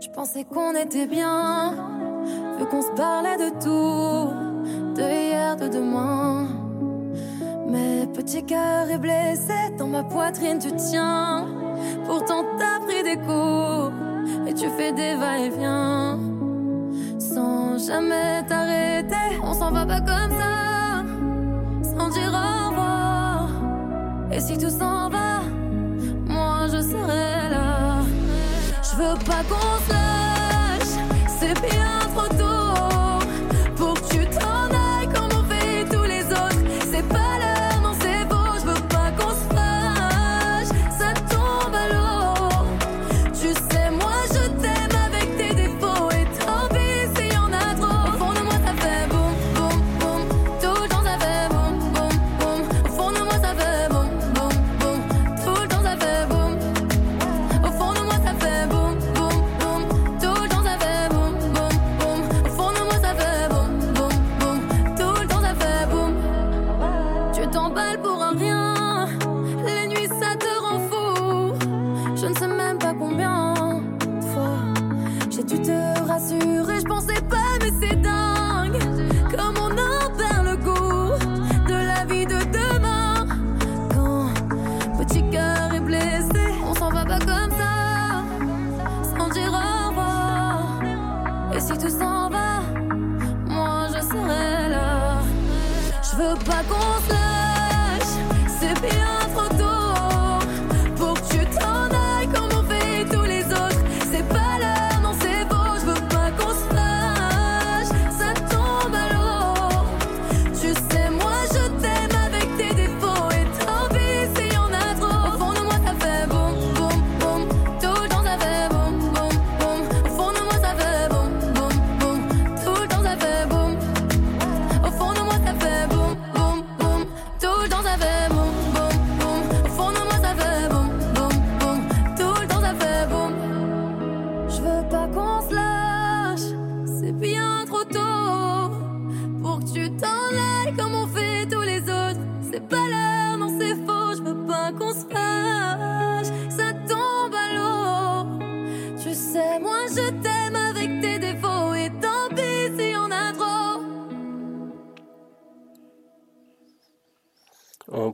Je 0.00 0.08
pensais 0.10 0.44
qu'on 0.44 0.74
était 0.74 1.06
bien, 1.06 1.72
vu 2.58 2.66
qu'on 2.66 2.82
se 2.82 2.90
parlait 2.96 3.36
de 3.36 3.50
tout, 3.62 4.94
de 4.94 5.02
hier, 5.02 5.56
de 5.56 5.68
demain. 5.68 6.48
Mais 7.68 8.06
petit 8.06 8.44
cœur 8.44 8.90
est 8.90 8.98
blessé, 8.98 9.54
dans 9.78 9.86
ma 9.86 10.02
poitrine 10.02 10.58
tu 10.58 10.72
tiens. 10.76 11.57
Pourtant 12.08 12.42
t'as 12.58 12.80
pris 12.86 13.02
des 13.02 13.16
coups, 13.16 13.92
et 14.46 14.54
tu 14.54 14.66
fais 14.70 14.92
des 14.92 15.14
va-et-vient. 15.14 16.18
Sans 17.18 17.78
jamais 17.86 18.42
t'arrêter, 18.48 19.38
on 19.42 19.52
s'en 19.52 19.70
va 19.70 19.84
pas 19.84 20.00
comme 20.00 20.32
ça, 20.40 21.04
sans 21.82 22.08
dire 22.08 22.32
au 22.32 22.70
revoir. 22.70 23.50
Et 24.32 24.40
si 24.40 24.56
tout 24.56 24.70
s'en 24.70 25.10
va, 25.10 25.42
moi 26.26 26.66
je 26.72 26.80
serai 26.80 27.50
là. 27.50 28.00
Je 28.82 28.96
veux 28.96 29.18
pas 29.26 29.42
qu'on 29.50 29.92
se 29.92 29.97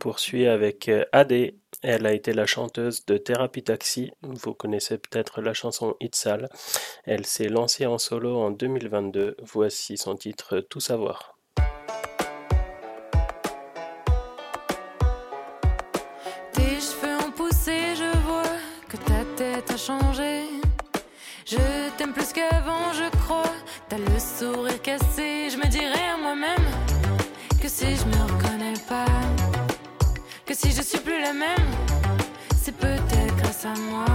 poursuit 0.04 0.46
avec 0.46 0.90
euh, 0.90 1.06
Adé. 1.12 1.56
Elle 1.82 2.04
a 2.04 2.12
été 2.12 2.34
la 2.34 2.44
chanteuse 2.44 3.06
de 3.06 3.16
Therapy 3.16 3.62
Taxi. 3.62 4.10
Vous 4.20 4.52
connaissez 4.52 4.98
peut-être 4.98 5.40
la 5.40 5.54
chanson 5.54 5.96
Itzal. 5.98 6.50
Elle 7.04 7.24
s'est 7.24 7.48
lancée 7.48 7.86
en 7.86 7.96
solo 7.96 8.36
en 8.36 8.50
2022. 8.50 9.34
Voici 9.40 9.96
son 9.96 10.14
titre 10.14 10.60
Tout 10.60 10.80
savoir. 10.80 11.38
Tes 16.52 16.76
cheveux 16.86 17.16
ont 17.26 17.32
poussé, 17.32 17.94
je 17.96 18.18
vois 18.26 18.42
que 18.90 18.98
ta 18.98 19.24
tête 19.38 19.70
a 19.70 19.76
changé. 19.78 20.42
Je 21.46 21.56
t'aime 21.96 22.12
plus 22.12 22.30
qu'avant, 22.34 22.92
je 22.92 23.08
crois. 23.20 23.54
T'as 23.88 23.96
le 23.96 24.18
sourire 24.18 24.82
cassé. 24.82 25.48
Je 25.48 25.56
me 25.56 25.66
dirais 25.66 26.08
à 26.12 26.18
moi-même 26.18 26.68
que 27.58 27.68
si 27.68 27.86
je 27.96 28.04
me 28.04 28.22
reconnais 28.22 28.78
pas. 28.86 29.53
Si 30.64 30.72
je 30.72 30.80
suis 30.80 30.98
plus 30.98 31.20
la 31.20 31.34
même, 31.34 31.68
c'est 32.56 32.74
peut-être 32.74 33.36
grâce 33.36 33.66
à 33.66 33.74
moi. 33.90 34.06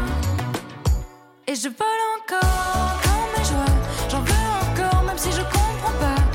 Et 1.46 1.54
je 1.54 1.70
vole 1.70 2.02
encore, 2.18 3.00
quand 3.04 3.38
mes 3.38 3.46
joies, 3.46 3.76
j'en 4.10 4.22
veux 4.22 4.34
encore, 4.64 5.04
même 5.04 5.18
si 5.20 5.32
je 5.32 5.42
comprends 5.44 5.94
pas. 6.00 6.29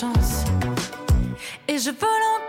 chance. 0.00 0.44
Et 1.68 1.78
je 1.78 1.90
peux 1.90 2.06
l'entendre. 2.06 2.41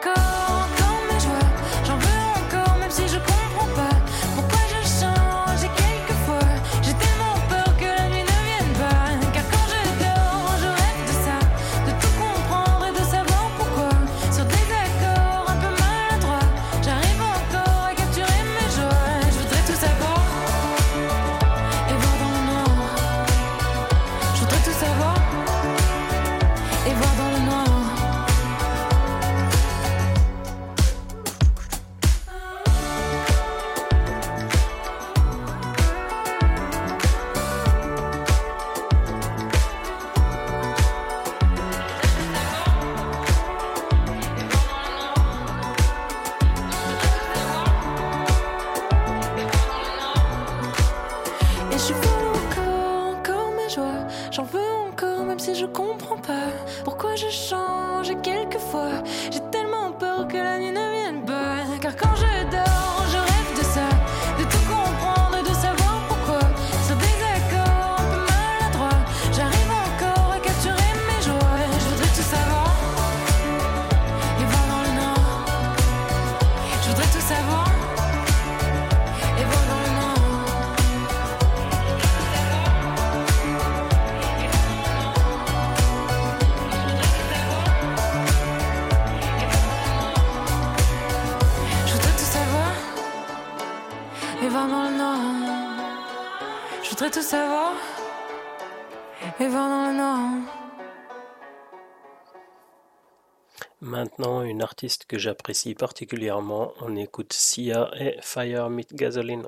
maintenant 104.18 104.44
une 104.44 104.62
artiste 104.62 105.06
que 105.06 105.18
j'apprécie 105.18 105.76
particulièrement. 105.76 106.74
On 106.82 106.96
écoute 106.96 107.34
Sia 107.34 107.92
et 108.00 108.18
Fire 108.22 108.70
Meet 108.70 108.94
Gasoline. 108.94 109.48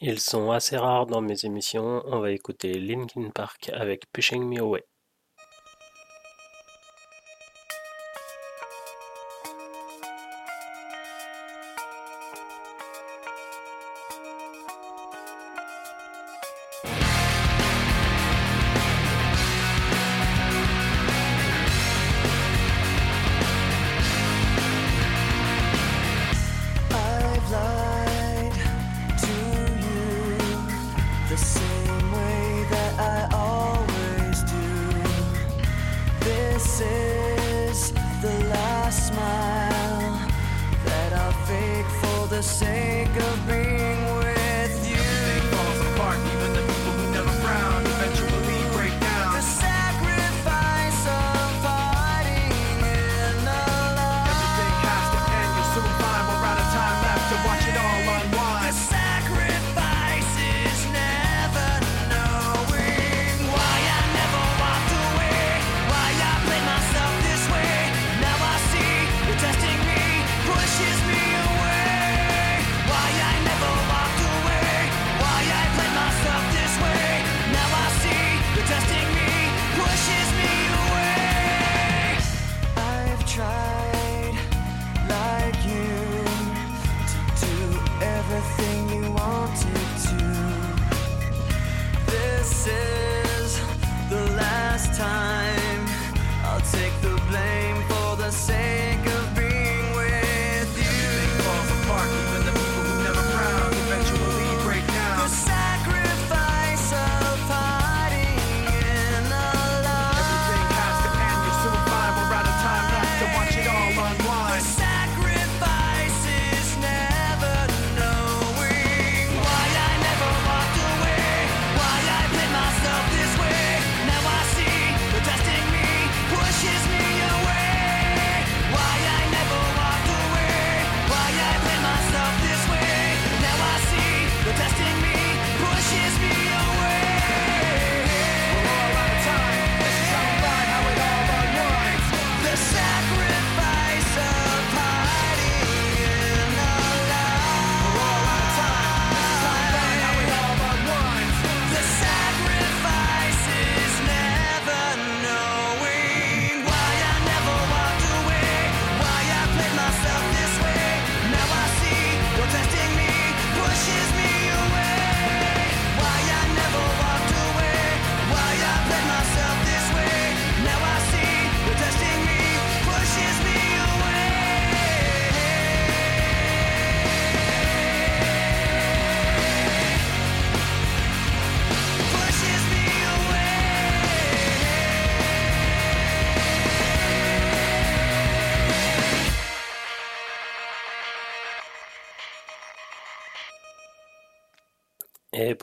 Ils 0.00 0.18
sont 0.18 0.50
assez 0.50 0.76
rares 0.76 1.06
dans 1.06 1.20
mes 1.20 1.44
émissions. 1.44 2.02
On 2.06 2.18
va 2.18 2.32
écouter 2.32 2.74
Linkin 2.80 3.30
Park 3.32 3.70
avec 3.72 4.10
Pushing 4.12 4.42
Me 4.48 4.60
Away. 4.60 4.84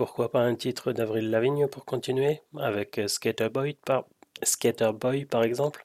pourquoi 0.01 0.31
pas 0.31 0.41
un 0.41 0.55
titre 0.55 0.93
d'Avril 0.93 1.29
Lavigne 1.29 1.67
pour 1.67 1.85
continuer, 1.85 2.41
avec 2.57 2.97
euh, 2.97 3.07
Skater 3.07 3.49
Boy 3.49 3.77
par, 3.85 4.05
Skater 4.41 4.93
Boy, 4.99 5.25
par 5.25 5.43
exemple? 5.43 5.83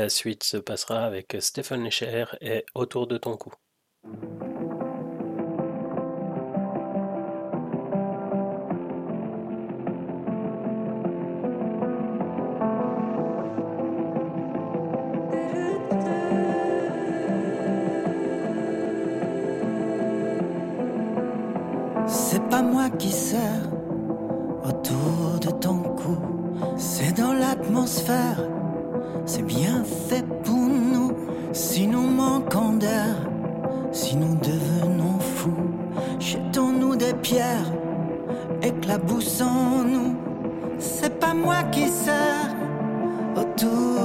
La 0.00 0.08
suite 0.08 0.44
se 0.44 0.56
passera 0.56 1.04
avec 1.04 1.36
Stéphane 1.40 1.84
Lecher 1.84 2.24
et 2.40 2.64
Autour 2.74 3.06
de 3.06 3.18
ton 3.18 3.36
cou. 3.36 3.52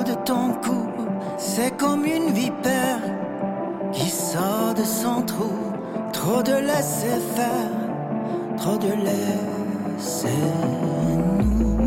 De 0.06 0.14
ton 0.14 0.54
cou, 0.64 0.88
c'est 1.38 1.76
comme 1.78 2.06
une 2.06 2.32
vipère 2.32 3.00
qui 3.92 4.10
sort 4.10 4.74
de 4.76 4.84
son 4.84 5.22
trou. 5.24 5.52
Trop 6.14 6.42
de 6.44 6.54
laisser 6.54 7.20
faire, 7.36 7.72
trop 8.58 8.78
de 8.78 8.92
laisser 9.08 10.28
nous. 11.40 11.78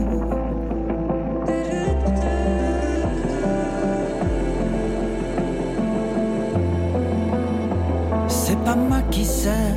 C'est 8.26 8.58
pas 8.64 8.76
moi 8.76 9.00
qui 9.10 9.24
sers 9.24 9.76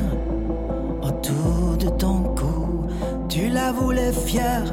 autour 1.02 1.76
de 1.78 1.88
ton 1.88 2.22
cou. 2.34 2.86
Tu 3.28 3.48
la 3.48 3.72
voulais 3.72 4.12
fière, 4.12 4.64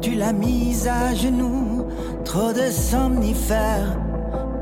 tu 0.00 0.14
l'as 0.14 0.32
mise 0.32 0.88
à 0.88 1.14
genoux. 1.14 1.71
Trop 2.32 2.50
de 2.50 2.70
somnifères, 2.70 3.94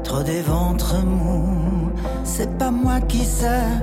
trop 0.02 0.24
des 0.24 0.42
ventres 0.42 0.97
mous. 1.05 1.92
C'est 2.24 2.59
pas 2.59 2.72
moi 2.72 3.01
qui 3.01 3.24
sers 3.24 3.80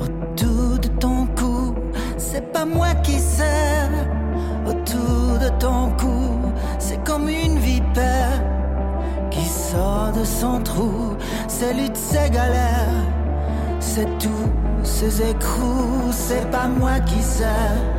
autour 0.00 0.78
de 0.78 0.86
ton 1.00 1.26
cou. 1.36 1.74
C'est 2.18 2.52
pas 2.52 2.64
moi 2.64 2.94
qui 3.02 3.18
sers 3.18 3.90
autour 4.64 5.40
de 5.40 5.48
ton 5.58 5.90
cou. 5.98 6.52
C'est 6.78 7.02
comme 7.02 7.28
une 7.28 7.58
vipère 7.58 8.40
qui 9.28 9.44
sort 9.44 10.12
de 10.16 10.22
son 10.22 10.60
trou. 10.60 11.16
C'est 11.48 11.74
lutte, 11.74 11.96
c'est 11.96 12.30
galère. 12.30 12.94
C'est 13.80 14.18
tous 14.20 14.84
ces 14.84 15.30
écrous. 15.30 16.12
C'est 16.12 16.48
pas 16.52 16.68
moi 16.68 17.00
qui 17.00 17.20
sers 17.20 17.93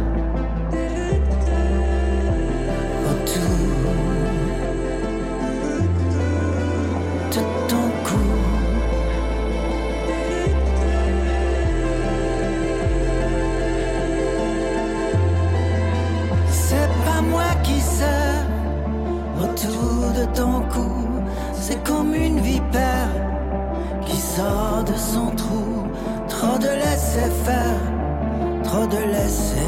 Trop 26.27 26.57
de 26.57 26.67
laisser 26.67 27.29
faire, 27.43 27.81
trop 28.63 28.85
de 28.87 28.97
laisser 29.11 29.64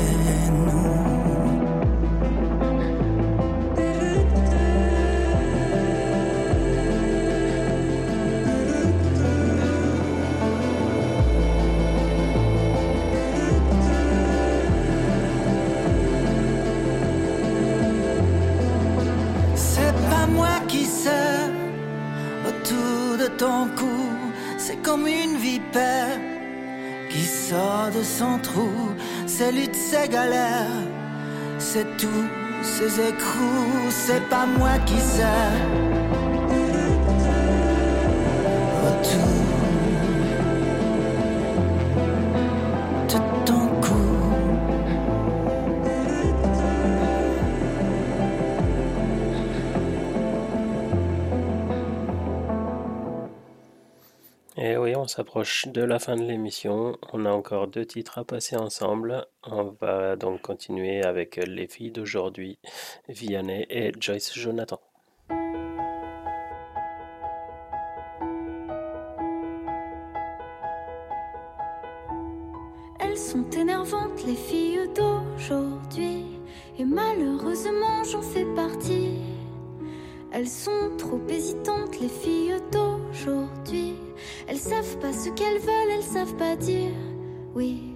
sort 28.04 28.38
de 28.38 28.38
son 28.38 28.40
trou. 28.40 28.70
C'est 29.26 29.52
lutte, 29.52 29.76
c'est 29.76 30.10
galère. 30.10 30.66
C'est 31.60 31.98
tous 31.98 32.26
ces 32.64 33.00
écrous. 33.00 33.90
C'est 33.90 34.28
pas 34.30 34.46
moi 34.46 34.78
qui 34.86 34.96
autour 38.88 39.47
s'approche 55.18 55.68
de 55.70 55.82
la 55.82 55.98
fin 55.98 56.16
de 56.16 56.22
l'émission. 56.22 56.96
On 57.12 57.26
a 57.26 57.32
encore 57.32 57.68
deux 57.68 57.88
titres 57.88 58.20
à 58.20 58.24
passer 58.24 58.56
ensemble. 58.56 59.26
On 59.42 59.64
va 59.82 60.16
donc 60.16 60.44
continuer 60.44 61.04
avec 61.04 61.38
les 61.38 61.68
filles 61.68 61.90
d'aujourd'hui, 61.90 62.60
Vianney 63.10 63.66
et 63.68 63.92
Joyce 64.00 64.32
Jonathan. 64.38 64.80
Elles 73.00 73.18
sont 73.18 73.50
énervantes, 73.50 74.24
les 74.24 74.36
filles 74.36 74.88
d'aujourd'hui. 74.96 76.26
Et 76.78 76.86
malheureusement, 76.86 78.04
j'en 78.04 78.22
fais 78.22 78.46
partie. 78.54 79.37
Elles 80.40 80.48
sont 80.48 80.92
trop 81.00 81.20
hésitantes, 81.28 82.00
les 82.00 82.10
filles 82.10 82.54
d'aujourd'hui. 82.72 83.96
Elles 84.48 84.60
savent 84.60 85.00
pas 85.00 85.12
ce 85.12 85.30
qu'elles 85.30 85.58
veulent, 85.58 85.92
elles 85.96 86.04
savent 86.04 86.36
pas 86.36 86.56
dire 86.56 86.92
oui. 87.56 87.96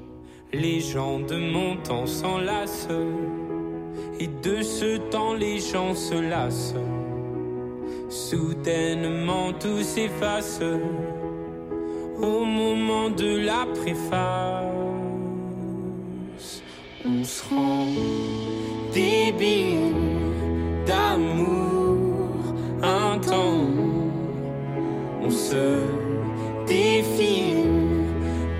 Les 0.51 0.79
gens 0.79 1.19
de 1.19 1.35
mon 1.35 1.77
temps 1.77 2.07
s'enlacent 2.07 2.87
Et 4.19 4.25
de 4.25 4.63
ce 4.63 4.97
temps 5.11 5.35
les 5.35 5.59
gens 5.59 5.93
se 5.93 6.15
lassent 6.15 6.73
Soudainement 8.09 9.53
tout 9.53 9.83
s'efface 9.83 10.61
Au 12.19 12.43
moment 12.43 13.11
de 13.11 13.37
la 13.37 13.67
préface 13.75 14.65
On 17.05 17.23
se 17.23 17.43
rend 17.49 17.85
débile 18.91 19.93
d'amour 20.87 21.60
se 25.51 25.67
défile 26.65 27.65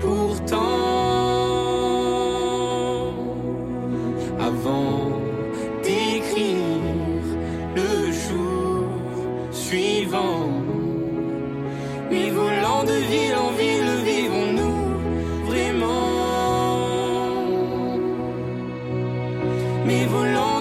pourtant 0.02 0.76
avant 4.38 5.00
d'écrire 5.84 6.92
le 7.80 7.92
jour 8.24 8.84
suivant. 9.50 10.50
Mais 12.10 12.28
volant 12.40 12.82
de 12.92 12.98
ville 13.12 13.36
en 13.46 13.50
ville, 13.60 13.92
vivons-nous 14.10 14.80
vraiment? 15.48 16.76
Mais 19.86 20.04
volant 20.16 20.51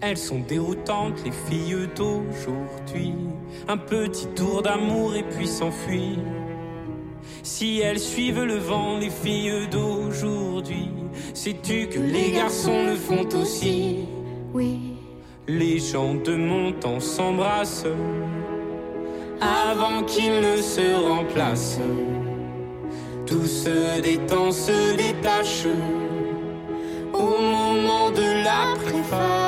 Elles 0.00 0.16
sont 0.16 0.38
déroutantes, 0.38 1.24
les 1.24 1.32
filles 1.32 1.88
d'aujourd'hui. 1.96 3.14
Un 3.66 3.76
petit 3.76 4.26
tour 4.28 4.62
d'amour 4.62 5.16
et 5.16 5.24
puis 5.24 5.48
s'enfuir. 5.48 6.18
Si 7.42 7.80
elles 7.80 7.98
suivent 7.98 8.44
le 8.44 8.58
vent, 8.58 8.98
les 8.98 9.10
filles 9.10 9.66
d'aujourd'hui, 9.70 10.90
sais-tu 11.34 11.88
que 11.88 11.98
les 11.98 12.30
garçons 12.30 12.84
le 12.84 12.94
font 12.94 13.28
aussi? 13.36 14.06
Oui. 14.54 14.78
Les 15.48 15.78
gens 15.78 16.14
de 16.14 16.36
mon 16.36 16.72
temps 16.72 17.00
s'embrassent 17.00 17.86
avant 19.40 20.04
qu'ils 20.04 20.40
ne 20.40 20.56
se 20.58 20.94
remplacent. 21.08 21.80
Tout 23.26 23.46
se 23.46 24.00
détend, 24.00 24.52
se 24.52 24.96
détache 24.96 25.66
Au 27.12 27.40
moment 27.40 28.10
de 28.10 28.44
la 28.44 28.74
préface, 28.84 29.47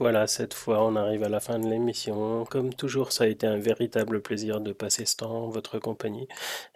voilà, 0.00 0.26
cette 0.26 0.54
fois, 0.54 0.82
on 0.84 0.96
arrive 0.96 1.22
à 1.24 1.28
la 1.28 1.40
fin 1.40 1.58
de 1.58 1.68
l'émission. 1.68 2.44
Comme 2.46 2.72
toujours, 2.74 3.12
ça 3.12 3.24
a 3.24 3.26
été 3.26 3.46
un 3.46 3.58
véritable 3.58 4.22
plaisir 4.22 4.60
de 4.60 4.72
passer 4.72 5.04
ce 5.04 5.16
temps 5.16 5.44
en 5.44 5.48
votre 5.50 5.78
compagnie. 5.78 6.26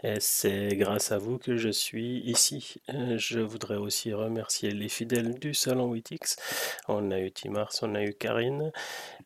Et 0.02 0.20
c'est 0.20 0.68
grâce 0.76 1.10
à 1.10 1.18
vous 1.18 1.38
que 1.38 1.56
je 1.56 1.70
suis 1.70 2.20
ici. 2.20 2.76
Euh, 2.90 3.16
Je 3.18 3.40
voudrais 3.40 3.76
aussi 3.76 4.12
remercier 4.12 4.70
les 4.72 4.90
fidèles 4.90 5.38
du 5.38 5.55
Salon 5.55 5.92
8X. 5.94 6.36
On 6.88 7.10
a 7.10 7.18
eu 7.18 7.32
Timars, 7.32 7.72
on 7.82 7.94
a 7.94 8.02
eu 8.05 8.12
Karine. 8.14 8.70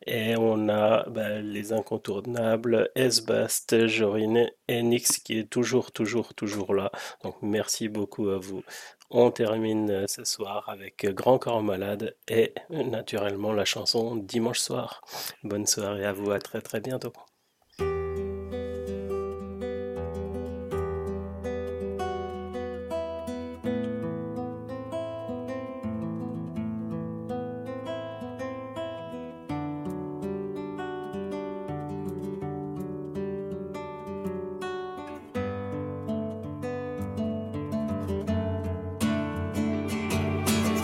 Et 0.07 0.35
on 0.37 0.69
a 0.69 1.07
bah, 1.09 1.41
les 1.41 1.73
incontournables 1.73 2.89
Esbast, 2.95 3.87
Jorine 3.87 4.49
et 4.69 4.81
Nix 4.83 5.17
qui 5.19 5.39
est 5.39 5.49
toujours, 5.49 5.91
toujours, 5.91 6.33
toujours 6.33 6.73
là. 6.73 6.91
Donc 7.23 7.35
merci 7.41 7.89
beaucoup 7.89 8.29
à 8.29 8.37
vous. 8.39 8.63
On 9.11 9.29
termine 9.29 9.91
euh, 9.91 10.07
ce 10.07 10.23
soir 10.23 10.67
avec 10.67 11.03
euh, 11.05 11.11
Grand 11.13 11.37
Corps 11.37 11.61
Malade 11.61 12.15
et 12.27 12.53
euh, 12.71 12.83
naturellement 12.83 13.53
la 13.53 13.65
chanson 13.65 14.15
Dimanche 14.15 14.59
soir. 14.59 15.01
Bonne 15.43 15.67
soirée 15.67 16.05
à 16.05 16.13
vous, 16.13 16.31
à 16.31 16.39
très 16.39 16.61
très 16.61 16.79
bientôt. 16.79 17.13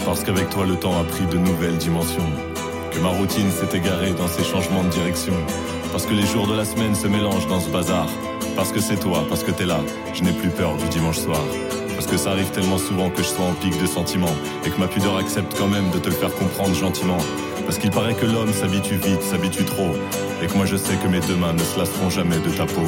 Parce 0.06 0.23
qu'avec 0.23 0.52
toi 0.52 0.65
le 0.68 0.76
temps 0.76 0.99
a 0.99 1.03
pris 1.03 1.26
de 1.26 1.38
nouvelles 1.38 1.77
dimensions. 1.77 2.30
Que 2.91 2.99
ma 2.99 3.10
routine 3.10 3.49
s'est 3.49 3.76
égarée 3.76 4.11
dans 4.11 4.27
ces 4.27 4.44
changements 4.44 4.84
de 4.84 4.90
direction. 4.90 5.34
Parce 5.91 6.06
que 6.06 6.14
les 6.14 6.26
jours 6.26 6.45
de 6.45 6.53
la 6.53 6.64
semaine 6.64 6.94
se 6.94 7.07
mélangent 7.07 7.48
dans 7.48 7.60
ce 7.60 7.69
bazar. 7.69 8.07
Parce 8.56 8.72
que 8.72 8.80
c'est 8.80 8.98
toi, 8.99 9.26
parce 9.27 9.44
que 9.44 9.52
t'es 9.52 9.65
là, 9.65 9.80
je 10.14 10.23
n'ai 10.23 10.32
plus 10.32 10.49
peur 10.49 10.77
du 10.77 10.88
dimanche 10.90 11.18
soir. 11.18 11.41
Parce 11.95 12.06
que 12.06 12.18
ça 12.18 12.32
arrive 12.32 12.52
tellement 12.52 12.77
souvent 12.77 13.10
que 13.10 13.23
je 13.23 13.30
sois 13.30 13.45
en 13.45 13.53
pic 13.53 13.82
de 13.82 13.88
sentiments. 13.88 14.36
Et 14.64 14.69
que 14.69 14.80
ma 14.80 14.88
pudeur 14.88 15.18
accepte 15.18 15.57
quand 15.57 15.68
même 15.68 15.90
de 15.90 15.98
te 15.98 16.07
le 16.07 16.15
faire 16.15 16.34
comprendre 16.36 16.76
gentiment. 16.76 17.18
Parce 17.65 17.80
qu'il 17.80 17.90
paraît 17.90 18.14
que 18.14 18.27
l'homme 18.27 18.53
s'habitue 18.53 18.98
vite, 18.98 19.23
s'habitue 19.23 19.65
trop. 19.65 19.95
Et 20.44 20.45
que 20.45 20.53
moi 20.53 20.68
je 20.68 20.76
sais 20.76 20.95
que 20.98 21.07
mes 21.07 21.19
deux 21.22 21.36
mains 21.36 21.53
ne 21.53 21.64
se 21.64 21.80
lasseront 21.80 22.11
jamais 22.11 22.38
de 22.38 22.49
ta 22.52 22.68
peau. 22.68 22.86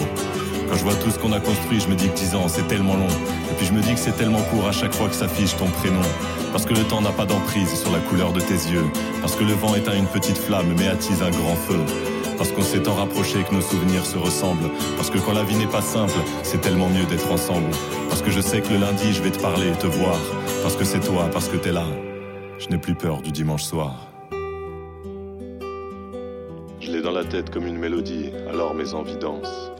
Quand 0.69 0.75
je 0.75 0.83
vois 0.83 0.95
tout 0.95 1.09
ce 1.09 1.17
qu'on 1.17 1.33
a 1.33 1.39
construit, 1.39 1.79
je 1.79 1.87
me 1.87 1.95
dis 1.95 2.09
que 2.09 2.15
10 2.15 2.35
ans 2.35 2.47
c'est 2.47 2.67
tellement 2.67 2.95
long. 2.95 3.07
Et 3.49 3.53
puis 3.57 3.65
je 3.65 3.73
me 3.73 3.81
dis 3.81 3.93
que 3.93 3.99
c'est 3.99 4.15
tellement 4.15 4.41
court 4.51 4.67
à 4.67 4.71
chaque 4.71 4.93
fois 4.93 5.07
que 5.07 5.15
s'affiche 5.15 5.55
ton 5.55 5.67
prénom. 5.67 6.01
Parce 6.57 6.65
que 6.65 6.73
le 6.73 6.87
temps 6.87 7.01
n'a 7.01 7.11
pas 7.11 7.27
d'emprise 7.27 7.79
sur 7.79 7.91
la 7.91 7.99
couleur 7.99 8.33
de 8.33 8.39
tes 8.41 8.55
yeux. 8.55 8.85
Parce 9.21 9.35
que 9.35 9.43
le 9.43 9.53
vent 9.53 9.75
éteint 9.75 9.95
une 9.95 10.07
petite 10.07 10.39
flamme 10.39 10.73
mais 10.75 10.87
attise 10.87 11.21
un 11.21 11.29
grand 11.29 11.53
feu. 11.53 11.77
Parce 12.35 12.51
qu'on 12.51 12.63
s'est 12.63 12.81
tant 12.81 12.95
rapproché 12.95 13.43
que 13.43 13.53
nos 13.53 13.61
souvenirs 13.61 14.03
se 14.07 14.17
ressemblent. 14.17 14.71
Parce 14.95 15.11
que 15.11 15.19
quand 15.19 15.33
la 15.33 15.43
vie 15.43 15.55
n'est 15.55 15.67
pas 15.67 15.83
simple, 15.83 16.17
c'est 16.41 16.59
tellement 16.59 16.89
mieux 16.89 17.05
d'être 17.05 17.31
ensemble. 17.31 17.69
Parce 18.09 18.23
que 18.23 18.31
je 18.31 18.41
sais 18.41 18.61
que 18.61 18.69
le 18.69 18.79
lundi 18.79 19.13
je 19.13 19.21
vais 19.21 19.29
te 19.29 19.39
parler 19.39 19.67
et 19.67 19.73
te 19.73 19.85
voir. 19.85 20.17
Parce 20.63 20.75
que 20.75 20.83
c'est 20.83 20.99
toi, 20.99 21.29
parce 21.31 21.47
que 21.47 21.57
t'es 21.57 21.71
là. 21.71 21.85
Je 22.57 22.69
n'ai 22.69 22.79
plus 22.79 22.95
peur 22.95 23.21
du 23.21 23.31
dimanche 23.31 23.63
soir. 23.63 24.07
Je 26.79 26.91
l'ai 26.91 27.03
dans 27.03 27.11
la 27.11 27.23
tête 27.23 27.51
comme 27.51 27.67
une 27.67 27.77
mélodie, 27.77 28.31
alors 28.49 28.73
mes 28.73 28.95
envies 28.95 29.17
dansent. 29.17 29.71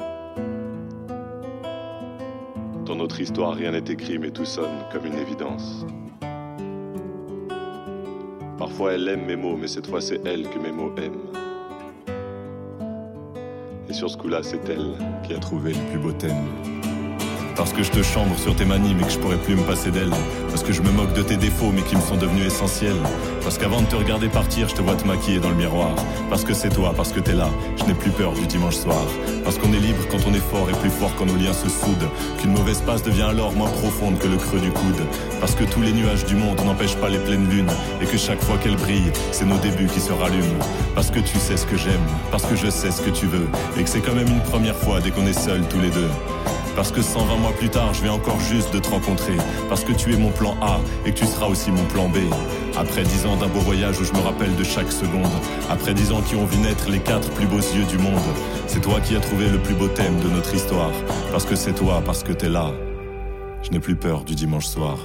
Dans 2.86 2.96
notre 2.96 3.20
histoire, 3.20 3.56
rien 3.56 3.72
n'est 3.72 3.92
écrit, 3.92 4.20
mais 4.20 4.30
tout 4.30 4.46
sonne 4.46 4.86
comme 4.94 5.08
une 5.08 5.18
évidence. 5.18 5.84
Parfois, 8.78 8.94
elle 8.94 9.10
aime 9.10 9.26
mes 9.26 9.36
mots, 9.36 9.58
mais 9.58 9.66
cette 9.66 9.88
fois, 9.88 10.00
c'est 10.00 10.24
elle 10.24 10.48
que 10.48 10.60
mes 10.60 10.72
mots 10.72 10.94
aiment. 10.98 11.34
Et 13.90 13.94
sur 13.94 14.08
ce 14.08 14.16
coup-là, 14.18 14.44
c'est 14.44 14.70
elle 14.70 14.94
qui 15.24 15.34
a 15.34 15.40
trouvé 15.40 15.74
le 15.74 15.80
plus 15.90 15.98
beau 15.98 16.12
thème. 16.12 16.46
Parce 17.56 17.74
que 17.74 17.82
je 17.82 17.90
te 17.90 18.04
chambre 18.04 18.38
sur 18.38 18.56
tes 18.56 18.66
manies 18.66 18.94
mais 18.94 19.02
que 19.02 19.10
je 19.10 19.18
pourrais 19.18 19.42
plus 19.42 19.56
me 19.56 19.64
passer 19.64 19.90
d'elle. 19.90 20.12
Parce 20.58 20.70
que 20.70 20.74
je 20.74 20.82
me 20.82 20.90
moque 20.90 21.14
de 21.14 21.22
tes 21.22 21.38
défauts 21.38 21.72
mais 21.72 21.84
qui 21.84 21.96
me 21.96 22.02
sont 22.02 22.18
devenus 22.18 22.48
essentiels. 22.48 22.98
Parce 23.44 23.60
qu'avant 23.60 23.80
de 23.80 23.86
te 23.86 23.96
regarder 23.96 24.28
partir, 24.28 24.68
je 24.68 24.74
te 24.74 24.82
vois 24.82 24.96
te 24.96 25.06
maquiller 25.06 25.40
dans 25.40 25.50
le 25.50 25.56
miroir. 25.56 25.92
Parce 26.32 26.44
que 26.44 26.56
c'est 26.56 26.70
toi, 26.70 26.96
parce 26.98 27.12
que 27.12 27.20
t'es 27.20 27.34
là, 27.34 27.48
je 27.76 27.84
n'ai 27.84 27.94
plus 27.94 28.10
peur 28.10 28.32
du 28.34 28.48
dimanche 28.48 28.78
soir. 28.78 29.06
Parce 29.44 29.60
qu'on 29.60 29.72
est 29.72 29.80
libre 29.80 30.04
quand 30.10 30.18
on 30.28 30.34
est 30.34 30.50
fort 30.50 30.68
et 30.68 30.74
plus 30.80 30.90
fort 30.90 31.12
quand 31.16 31.28
nos 31.28 31.36
liens 31.36 31.54
se 31.54 31.70
soudent. 31.70 32.10
Qu'une 32.40 32.54
mauvaise 32.54 32.82
passe 32.82 33.04
devient 33.04 33.28
alors 33.30 33.54
moins 33.54 33.70
profonde 33.70 34.18
que 34.18 34.28
le 34.28 34.38
creux 34.38 34.60
du 34.60 34.72
coude. 34.72 35.00
Parce 35.40 35.54
que 35.54 35.64
tous 35.64 35.84
les 35.84 35.92
nuages 35.92 36.26
du 36.26 36.34
monde 36.34 36.60
n'empêchent 36.66 36.98
pas 36.98 37.10
les 37.10 37.20
pleines 37.20 37.48
lunes. 37.48 37.72
Et 38.02 38.06
que 38.06 38.18
chaque 38.18 38.42
fois 38.42 38.58
qu'elles 38.58 38.78
brillent, 38.78 39.14
c'est 39.32 39.46
nos 39.46 39.60
débuts 39.60 39.86
qui 39.86 40.00
se 40.00 40.12
rallument. 40.12 40.58
Parce 40.96 41.12
que 41.12 41.20
tu 41.20 41.38
sais 41.38 41.58
ce 41.58 41.68
que 41.68 41.78
j'aime, 41.78 42.08
parce 42.32 42.48
que 42.48 42.56
je 42.56 42.72
sais 42.72 42.90
ce 42.90 43.04
que 43.04 43.12
tu 43.12 43.28
veux. 43.28 43.48
Et 43.78 43.84
que 43.84 43.90
c'est 43.90 44.02
quand 44.02 44.16
même 44.16 44.28
une 44.28 44.42
première 44.42 44.76
fois 44.76 45.02
dès 45.02 45.12
qu'on 45.12 45.28
est 45.28 45.40
seuls 45.40 45.68
tous 45.70 45.80
les 45.80 45.92
deux. 45.92 46.10
Parce 46.78 46.92
que 46.92 47.02
120 47.02 47.38
mois 47.38 47.54
plus 47.54 47.70
tard, 47.70 47.92
je 47.96 48.04
vais 48.04 48.10
encore 48.10 48.40
juste 48.40 48.72
de 48.72 48.78
te 48.78 48.88
rencontrer. 48.88 49.36
Parce 49.68 49.84
que 49.84 49.94
tu 49.94 50.14
es 50.14 50.16
mon 50.16 50.30
plan 50.30 50.56
A 50.62 50.80
et 51.08 51.12
que 51.12 51.18
tu 51.18 51.26
seras 51.26 51.48
aussi 51.48 51.72
mon 51.72 51.84
plan 51.86 52.08
B. 52.08 52.18
Après 52.78 53.02
dix 53.02 53.26
ans 53.26 53.36
d'un 53.36 53.48
beau 53.48 53.62
voyage 53.62 54.00
où 54.00 54.04
je 54.04 54.14
me 54.14 54.20
rappelle 54.20 54.56
de 54.56 54.64
chaque 54.64 54.92
seconde. 54.92 55.26
Après 55.72 55.96
dix 55.96 56.12
ans 56.12 56.22
qui 56.22 56.36
ont 56.36 56.46
vu 56.46 56.60
naître 56.60 56.88
les 56.92 57.00
quatre 57.00 57.32
plus 57.32 57.48
beaux 57.48 57.58
yeux 57.58 57.86
du 57.86 57.98
monde. 57.98 58.22
C'est 58.68 58.80
toi 58.80 59.02
qui 59.02 59.16
as 59.16 59.20
trouvé 59.20 59.50
le 59.50 59.58
plus 59.58 59.74
beau 59.74 59.88
thème 59.88 60.20
de 60.20 60.30
notre 60.30 60.54
histoire. 60.54 60.92
Parce 61.32 61.46
que 61.46 61.56
c'est 61.56 61.74
toi, 61.74 62.04
parce 62.06 62.22
que 62.22 62.32
t'es 62.32 62.48
là. 62.48 62.72
Je 63.64 63.72
n'ai 63.72 63.80
plus 63.80 63.96
peur 63.96 64.24
du 64.24 64.36
dimanche 64.36 64.68
soir. 64.68 65.00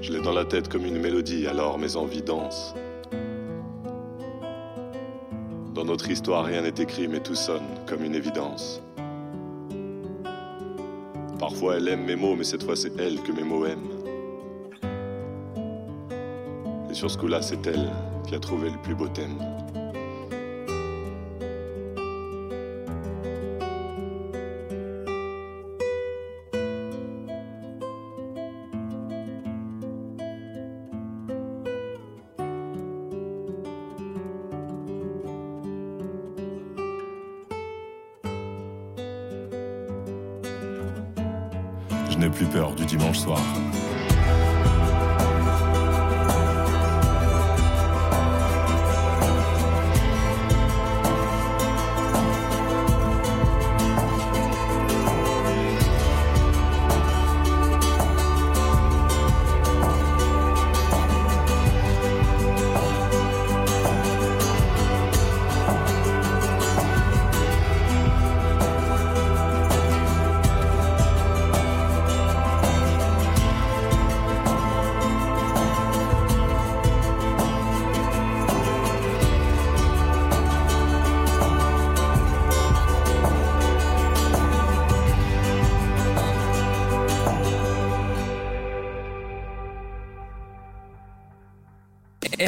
Je 0.00 0.10
l'ai 0.10 0.22
dans 0.22 0.32
la 0.32 0.46
tête 0.46 0.68
comme 0.70 0.86
une 0.86 0.98
mélodie, 0.98 1.46
alors 1.46 1.78
mes 1.78 1.96
envies 1.96 2.22
dansent. 2.22 2.74
Dans 5.74 5.84
notre 5.84 6.10
histoire, 6.10 6.46
rien 6.46 6.62
n'est 6.62 6.82
écrit, 6.82 7.08
mais 7.08 7.20
tout 7.20 7.34
sonne 7.34 7.66
comme 7.86 8.02
une 8.02 8.14
évidence. 8.14 8.80
Parfois, 11.38 11.76
elle 11.76 11.88
aime 11.88 12.04
mes 12.04 12.16
mots, 12.16 12.34
mais 12.34 12.44
cette 12.44 12.64
fois, 12.64 12.74
c'est 12.74 12.98
elle 12.98 13.22
que 13.22 13.30
mes 13.30 13.44
mots 13.44 13.64
aiment. 13.64 13.90
Et 16.90 16.94
sur 16.94 17.10
ce 17.10 17.16
coup-là, 17.16 17.42
c'est 17.42 17.64
elle 17.66 17.92
qui 18.26 18.34
a 18.34 18.40
trouvé 18.40 18.70
le 18.70 18.78
plus 18.82 18.94
beau 18.94 19.06
thème. 19.08 19.38